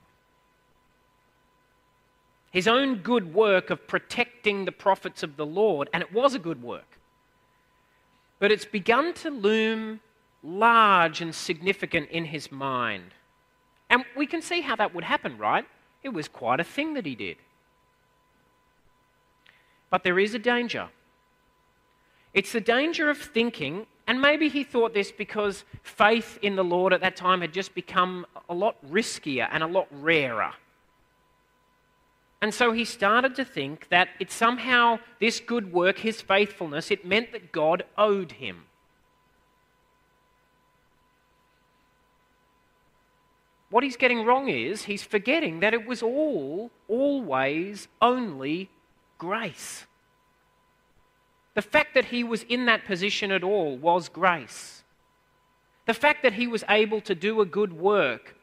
his 2.54 2.68
own 2.68 2.98
good 2.98 3.34
work 3.34 3.72
of 3.72 3.88
protecting 3.88 4.64
the 4.64 4.72
prophets 4.72 5.24
of 5.24 5.38
the 5.38 5.46
Lord, 5.46 5.90
and 5.92 6.04
it 6.04 6.14
was 6.14 6.36
a 6.36 6.40
good 6.40 6.62
work. 6.62 7.00
But 8.38 8.52
it's 8.52 8.64
begun 8.64 9.14
to 9.16 9.32
loom 9.32 10.00
large 10.44 11.20
and 11.20 11.34
significant 11.34 12.10
in 12.12 12.26
his 12.26 12.52
mind. 12.52 13.16
And 13.90 14.06
we 14.16 14.28
can 14.28 14.42
see 14.42 14.62
how 14.62 14.76
that 14.76 14.94
would 14.94 15.04
happen, 15.04 15.38
right? 15.40 15.66
It 16.04 16.10
was 16.10 16.28
quite 16.28 16.60
a 16.60 16.64
thing 16.64 16.94
that 16.94 17.08
he 17.08 17.16
did. 17.16 17.38
But 19.90 20.04
there 20.04 20.20
is 20.20 20.36
a 20.36 20.40
danger. 20.40 20.90
It's 22.36 22.52
the 22.52 22.62
danger 22.62 23.10
of 23.10 23.18
thinking 23.18 23.88
And 24.08 24.22
maybe 24.22 24.50
he 24.50 24.64
thought 24.64 24.94
this 24.94 25.12
because 25.12 25.64
faith 25.82 26.38
in 26.42 26.56
the 26.56 26.64
Lord 26.64 26.94
at 26.94 27.02
that 27.02 27.16
time 27.16 27.42
had 27.42 27.54
just 27.54 27.74
become 27.74 28.26
a 28.50 28.54
lot 28.54 28.76
riskier 28.92 29.48
and 29.52 29.64
a 29.64 29.68
lot 29.68 29.88
rarer. 29.92 30.54
And 32.44 32.54
so 32.54 32.74
he 32.74 32.84
started 32.84 33.36
to 33.36 33.46
think 33.46 33.88
that 33.88 34.10
it 34.20 34.30
somehow, 34.30 35.00
this 35.22 35.40
good 35.40 35.72
work, 35.72 36.00
his 36.00 36.22
faithfulness, 36.22 36.92
it 36.92 37.06
meant 37.06 37.32
that 37.32 37.54
God 37.54 37.86
owed 37.98 38.34
him. 38.34 38.66
What 43.70 43.86
he's 43.86 43.96
getting 43.96 44.26
wrong 44.26 44.50
is 44.50 44.84
he's 44.84 45.04
forgetting 45.04 45.62
that 45.62 45.74
it 45.74 45.88
was 45.88 46.04
all, 46.04 46.70
always, 46.90 47.88
only 48.02 48.70
grace. 49.18 49.86
The 51.54 51.62
fact 51.62 51.94
that 51.94 52.04
he 52.04 52.26
was 52.26 52.44
in 52.44 52.66
that 52.66 52.84
position 52.84 53.32
at 53.32 53.46
all 53.46 53.78
was 53.78 54.10
grace. 54.10 54.84
The 55.86 55.94
fact 55.94 56.24
that 56.24 56.34
he 56.34 56.48
was 56.48 56.66
able 56.68 57.00
to 57.00 57.16
do 57.16 57.40
a 57.40 57.46
good 57.46 57.72
work 57.72 58.36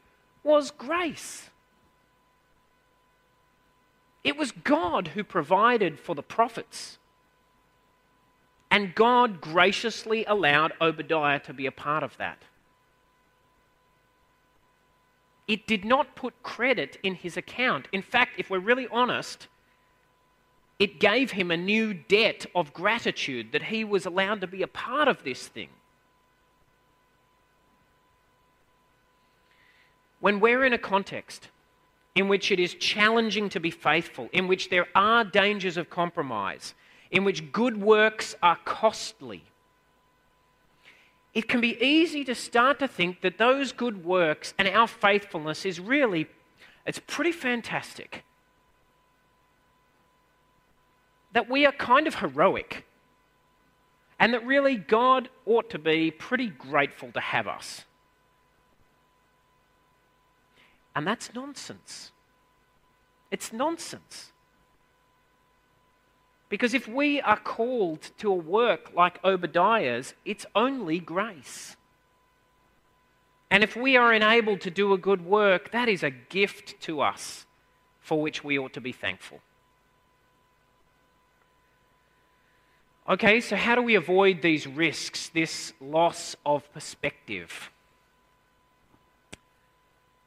was 0.42 0.70
grace. 0.70 1.49
It 4.22 4.36
was 4.36 4.52
God 4.52 5.08
who 5.08 5.24
provided 5.24 5.98
for 5.98 6.14
the 6.14 6.22
prophets. 6.22 6.98
And 8.70 8.94
God 8.94 9.40
graciously 9.40 10.24
allowed 10.26 10.72
Obadiah 10.80 11.40
to 11.40 11.52
be 11.52 11.66
a 11.66 11.72
part 11.72 12.02
of 12.02 12.16
that. 12.18 12.42
It 15.48 15.66
did 15.66 15.84
not 15.84 16.14
put 16.14 16.44
credit 16.44 16.98
in 17.02 17.16
his 17.16 17.36
account. 17.36 17.88
In 17.90 18.02
fact, 18.02 18.38
if 18.38 18.50
we're 18.50 18.60
really 18.60 18.86
honest, 18.88 19.48
it 20.78 21.00
gave 21.00 21.32
him 21.32 21.50
a 21.50 21.56
new 21.56 21.92
debt 21.92 22.46
of 22.54 22.72
gratitude 22.72 23.50
that 23.50 23.64
he 23.64 23.82
was 23.82 24.06
allowed 24.06 24.40
to 24.42 24.46
be 24.46 24.62
a 24.62 24.68
part 24.68 25.08
of 25.08 25.24
this 25.24 25.48
thing. 25.48 25.70
When 30.20 30.38
we're 30.38 30.64
in 30.64 30.72
a 30.72 30.78
context 30.78 31.48
in 32.20 32.28
which 32.28 32.52
it 32.52 32.60
is 32.60 32.74
challenging 32.74 33.48
to 33.48 33.58
be 33.58 33.70
faithful, 33.70 34.28
in 34.34 34.46
which 34.46 34.68
there 34.68 34.86
are 34.94 35.24
dangers 35.24 35.78
of 35.78 35.88
compromise, 35.88 36.74
in 37.10 37.24
which 37.24 37.50
good 37.50 37.80
works 37.80 38.36
are 38.42 38.58
costly, 38.66 39.42
it 41.32 41.48
can 41.48 41.62
be 41.62 41.82
easy 41.82 42.22
to 42.24 42.34
start 42.34 42.78
to 42.78 42.86
think 42.86 43.22
that 43.22 43.38
those 43.38 43.72
good 43.72 44.04
works 44.04 44.52
and 44.58 44.68
our 44.68 44.86
faithfulness 44.86 45.64
is 45.64 45.80
really 45.80 46.26
it's 46.84 47.00
pretty 47.06 47.32
fantastic 47.32 48.22
that 51.32 51.48
we 51.48 51.64
are 51.64 51.72
kind 51.72 52.06
of 52.06 52.16
heroic 52.16 52.84
and 54.18 54.34
that 54.34 54.44
really 54.44 54.76
God 54.76 55.30
ought 55.46 55.70
to 55.70 55.78
be 55.78 56.10
pretty 56.10 56.48
grateful 56.48 57.12
to 57.12 57.20
have 57.20 57.48
us. 57.48 57.84
And 61.00 61.06
that's 61.06 61.32
nonsense. 61.32 62.12
It's 63.30 63.54
nonsense. 63.54 64.32
Because 66.50 66.74
if 66.74 66.86
we 66.86 67.22
are 67.22 67.38
called 67.38 68.10
to 68.18 68.30
a 68.30 68.34
work 68.34 68.92
like 68.94 69.18
Obadiah's, 69.22 70.12
it's 70.26 70.44
only 70.54 70.98
grace. 70.98 71.74
And 73.50 73.64
if 73.64 73.74
we 73.76 73.96
are 73.96 74.12
enabled 74.12 74.60
to 74.60 74.70
do 74.70 74.92
a 74.92 74.98
good 74.98 75.24
work, 75.24 75.70
that 75.70 75.88
is 75.88 76.02
a 76.02 76.10
gift 76.10 76.78
to 76.82 77.00
us 77.00 77.46
for 78.02 78.20
which 78.20 78.44
we 78.44 78.58
ought 78.58 78.74
to 78.74 78.82
be 78.82 78.92
thankful. 78.92 79.40
Okay, 83.08 83.40
so 83.40 83.56
how 83.56 83.74
do 83.74 83.80
we 83.80 83.94
avoid 83.94 84.42
these 84.42 84.66
risks, 84.66 85.30
this 85.30 85.72
loss 85.80 86.36
of 86.44 86.70
perspective? 86.74 87.70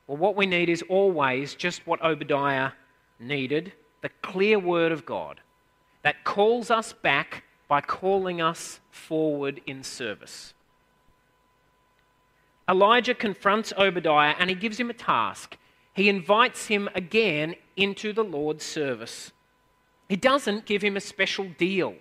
Well, 0.08 0.18
what 0.18 0.36
we 0.36 0.46
need 0.46 0.70
is 0.70 0.84
always 0.90 1.56
just 1.56 1.88
what 1.88 2.04
Obadiah 2.04 2.72
needed 3.20 3.74
the 4.02 4.10
clear 4.22 4.60
word 4.60 4.92
of 4.92 5.06
God 5.06 5.40
that 6.02 6.24
calls 6.26 6.70
us 6.70 6.92
back 6.92 7.44
by 7.70 7.80
calling 7.82 8.42
us 8.42 8.82
forward 8.92 9.62
in 9.66 9.84
service. 9.84 10.54
Elijah 12.70 13.14
confronts 13.14 13.74
Obadiah 13.78 14.36
and 14.38 14.50
he 14.50 14.56
gives 14.56 14.80
him 14.80 14.90
a 14.90 14.94
task. 14.94 15.58
He 15.94 16.10
invites 16.10 16.68
him 16.68 16.90
again 16.96 17.56
into 17.78 18.14
the 18.14 18.24
Lord's 18.24 18.66
service. 18.66 19.32
He 20.10 20.16
doesn't 20.16 20.66
give 20.66 20.82
him 20.82 20.98
a 20.98 21.02
special 21.02 21.48
deal 21.58 21.96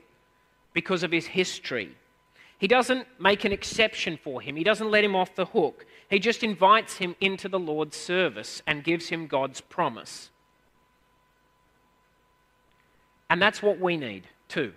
because 0.73 1.03
of 1.03 1.13
his 1.13 1.27
history. 1.27 1.97
He 2.63 2.69
doesn't 2.69 3.09
make 3.19 3.45
an 3.45 3.51
exception 3.51 4.17
for 4.17 4.41
him, 4.41 4.55
he 4.55 4.63
doesn't 4.63 4.89
let 4.89 5.03
him 5.03 5.17
off 5.17 5.35
the 5.35 5.47
hook. 5.47 5.85
He 6.09 6.21
just 6.21 6.45
invites 6.45 6.99
him 6.99 7.17
into 7.21 7.49
the 7.49 7.59
Lord's 7.59 7.97
service 7.97 8.63
and 8.69 8.85
gives 8.85 9.09
him 9.09 9.27
God's 9.27 9.61
promise. 9.61 10.31
And 13.29 13.43
that's 13.43 13.65
what 13.65 13.81
we 13.81 13.97
need 13.97 14.29
too. 14.47 14.75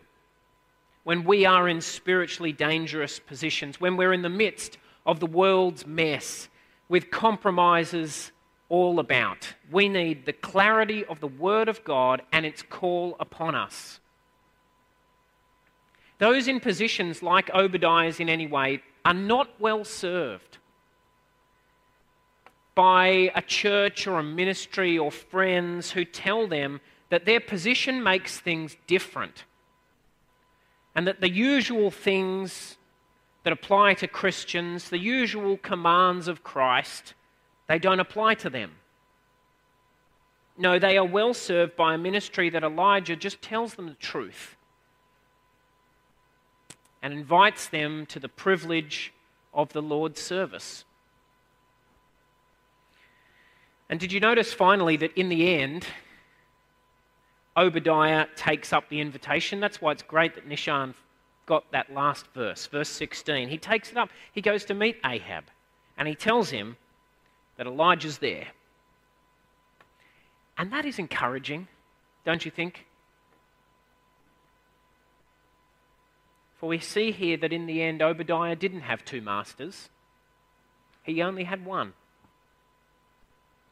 When 1.04 1.26
we 1.26 1.46
are 1.46 1.70
in 1.70 1.80
spiritually 1.80 2.52
dangerous 2.52 3.20
positions, 3.20 3.80
when 3.80 3.98
we're 3.98 4.14
in 4.14 4.24
the 4.24 4.30
midst 4.30 4.80
of 5.06 5.20
the 5.20 5.28
world's 5.28 5.86
mess 5.86 6.50
with 6.90 7.12
compromises 7.12 8.32
all 8.68 9.00
about, 9.00 9.54
we 9.72 9.90
need 9.90 10.26
the 10.26 10.34
clarity 10.34 11.06
of 11.06 11.20
the 11.20 11.28
Word 11.28 11.70
of 11.70 11.84
God 11.84 12.24
and 12.32 12.48
its 12.48 12.64
call 12.64 13.16
upon 13.20 13.54
us. 13.54 14.00
Those 16.18 16.48
in 16.48 16.60
positions 16.60 17.22
like 17.22 17.50
Obadiah's 17.54 18.20
in 18.20 18.30
any 18.30 18.48
way 18.48 18.82
are 19.04 19.14
not 19.14 19.50
well 19.60 19.84
served 19.84 20.58
by 22.74 23.32
a 23.36 23.42
church 23.42 24.08
or 24.08 24.20
a 24.20 24.24
ministry 24.24 24.98
or 24.98 25.12
friends 25.12 25.92
who 25.92 26.04
tell 26.04 26.48
them 26.48 26.82
that 27.10 27.26
their 27.26 27.40
position 27.40 28.04
makes 28.04 28.40
things 28.40 28.76
different 28.88 29.46
and 30.94 31.08
that 31.08 31.22
the 31.22 31.30
usual 31.30 31.92
things 31.92 32.78
that 33.44 33.54
apply 33.54 33.94
to 33.94 34.08
Christians, 34.08 34.90
the 34.90 34.98
usual 34.98 35.58
commands 35.58 36.28
of 36.28 36.44
Christ, 36.44 37.14
they 37.68 37.78
don't 37.78 38.00
apply 38.00 38.36
to 38.36 38.50
them. 38.50 38.72
No, 40.58 40.80
they 40.80 40.98
are 40.98 41.06
well 41.06 41.34
served 41.34 41.76
by 41.76 41.94
a 41.94 41.98
ministry 41.98 42.50
that 42.50 42.64
Elijah 42.64 43.16
just 43.16 43.42
tells 43.42 43.76
them 43.76 43.88
the 43.88 43.94
truth 43.96 44.55
and 47.06 47.14
invites 47.14 47.68
them 47.68 48.04
to 48.08 48.20
the 48.20 48.28
privilege 48.28 49.14
of 49.54 49.72
the 49.74 49.82
Lord's 49.82 50.20
service. 50.20 50.86
And 53.88 54.00
did 54.00 54.12
you 54.12 54.20
notice 54.20 54.52
finally 54.52 54.98
that 54.98 55.16
in 55.16 55.30
the 55.30 55.54
end, 55.54 55.86
Obadiah 57.56 58.26
takes 58.36 58.74
up 58.74 58.90
the 58.90 59.02
invitation? 59.02 59.60
That's 59.60 59.80
why 59.80 59.92
it's 59.92 60.02
great 60.02 60.34
that 60.34 60.50
Nishan 60.50 60.96
got 61.46 61.72
that 61.72 61.94
last 61.94 62.26
verse, 62.34 62.66
verse 62.66 62.90
16. 62.90 63.50
He 63.50 63.60
takes 63.60 63.92
it 63.92 63.98
up. 63.98 64.10
He 64.32 64.42
goes 64.42 64.66
to 64.66 64.74
meet 64.74 64.98
Ahab 65.06 65.44
and 66.00 66.08
he 66.08 66.16
tells 66.16 66.50
him 66.50 66.76
that 67.58 67.68
Elijah's 67.68 68.18
there. 68.18 68.48
And 70.58 70.74
that 70.74 70.86
is 70.86 70.98
encouraging, 70.98 71.68
don't 72.26 72.44
you 72.44 72.50
think? 72.50 72.88
For 76.58 76.70
we 76.70 76.80
see 76.80 77.12
here 77.12 77.38
that 77.38 77.54
in 77.54 77.66
the 77.66 77.82
end, 77.82 78.02
Obadiah 78.02 78.56
didn't 78.56 78.82
have 78.82 79.04
two 79.04 79.22
masters, 79.22 79.90
he 81.04 81.22
only 81.22 81.44
had 81.44 81.66
one. 81.66 81.94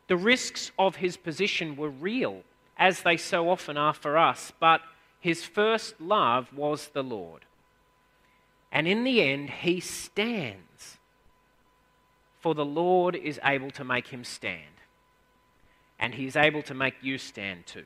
The 0.07 0.17
risks 0.17 0.71
of 0.77 0.97
his 0.97 1.17
position 1.17 1.75
were 1.75 1.89
real, 1.89 2.43
as 2.77 3.01
they 3.01 3.17
so 3.17 3.49
often 3.49 3.77
are 3.77 3.93
for 3.93 4.17
us, 4.17 4.51
but 4.59 4.81
his 5.19 5.45
first 5.45 5.99
love 6.01 6.53
was 6.53 6.89
the 6.89 7.03
Lord. 7.03 7.45
And 8.71 8.87
in 8.87 9.03
the 9.03 9.21
end, 9.21 9.49
he 9.49 9.79
stands, 9.79 10.97
for 12.39 12.53
the 12.53 12.65
Lord 12.65 13.15
is 13.15 13.39
able 13.43 13.71
to 13.71 13.83
make 13.83 14.07
him 14.07 14.23
stand. 14.23 14.81
And 15.97 16.15
he 16.15 16.25
is 16.25 16.35
able 16.35 16.61
to 16.63 16.73
make 16.73 16.95
you 17.01 17.17
stand 17.17 17.65
too. 17.65 17.85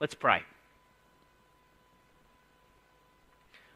Let's 0.00 0.14
pray. 0.14 0.42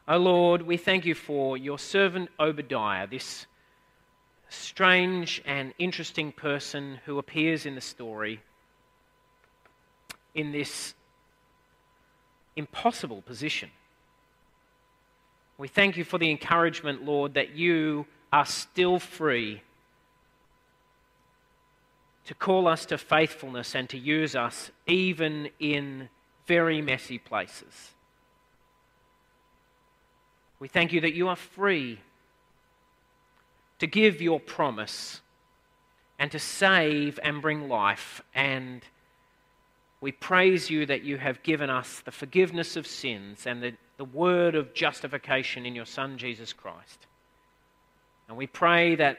O 0.07 0.17
Lord, 0.17 0.63
we 0.63 0.77
thank 0.77 1.05
you 1.05 1.13
for 1.13 1.57
your 1.57 1.77
servant 1.77 2.29
Obadiah, 2.39 3.07
this 3.07 3.45
strange 4.49 5.41
and 5.45 5.73
interesting 5.77 6.31
person 6.31 6.99
who 7.05 7.19
appears 7.19 7.65
in 7.65 7.75
the 7.75 7.81
story 7.81 8.41
in 10.33 10.51
this 10.51 10.95
impossible 12.55 13.21
position. 13.21 13.69
We 15.57 15.67
thank 15.67 15.97
you 15.97 16.03
for 16.03 16.17
the 16.17 16.31
encouragement, 16.31 17.05
Lord, 17.05 17.35
that 17.35 17.51
you 17.51 18.07
are 18.33 18.45
still 18.45 18.97
free 18.97 19.61
to 22.25 22.33
call 22.33 22.67
us 22.67 22.85
to 22.87 22.97
faithfulness 22.97 23.75
and 23.75 23.87
to 23.89 23.97
use 23.97 24.35
us 24.35 24.71
even 24.87 25.49
in 25.59 26.09
very 26.47 26.81
messy 26.81 27.19
places. 27.19 27.91
We 30.61 30.67
thank 30.67 30.93
you 30.93 31.01
that 31.01 31.15
you 31.15 31.27
are 31.27 31.35
free 31.35 31.99
to 33.79 33.87
give 33.87 34.21
your 34.21 34.39
promise 34.39 35.19
and 36.19 36.31
to 36.33 36.37
save 36.37 37.19
and 37.23 37.41
bring 37.41 37.67
life. 37.67 38.21
And 38.35 38.83
we 40.01 40.11
praise 40.11 40.69
you 40.69 40.85
that 40.85 41.01
you 41.01 41.17
have 41.17 41.41
given 41.41 41.71
us 41.71 42.01
the 42.01 42.11
forgiveness 42.11 42.75
of 42.75 42.85
sins 42.85 43.47
and 43.47 43.63
the, 43.63 43.73
the 43.97 44.05
word 44.05 44.53
of 44.53 44.75
justification 44.75 45.65
in 45.65 45.73
your 45.73 45.87
Son, 45.87 46.19
Jesus 46.19 46.53
Christ. 46.53 47.07
And 48.27 48.37
we 48.37 48.45
pray 48.45 48.93
that 48.93 49.17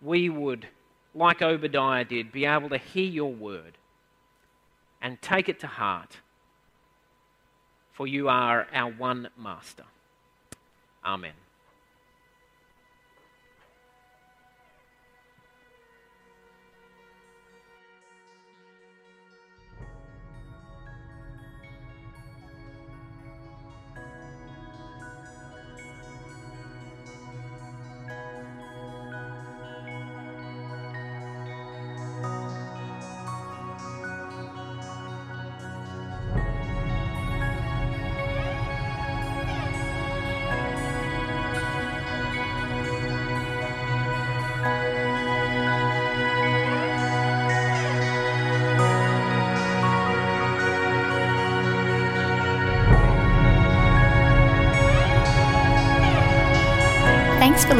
we 0.00 0.28
would, 0.28 0.68
like 1.16 1.42
Obadiah 1.42 2.04
did, 2.04 2.30
be 2.30 2.44
able 2.44 2.68
to 2.68 2.78
hear 2.78 3.10
your 3.10 3.32
word 3.32 3.76
and 5.02 5.20
take 5.20 5.48
it 5.48 5.58
to 5.60 5.66
heart. 5.66 6.18
For 7.90 8.06
you 8.06 8.28
are 8.28 8.68
our 8.72 8.92
one 8.92 9.30
master. 9.36 9.82
Amen. 11.04 11.49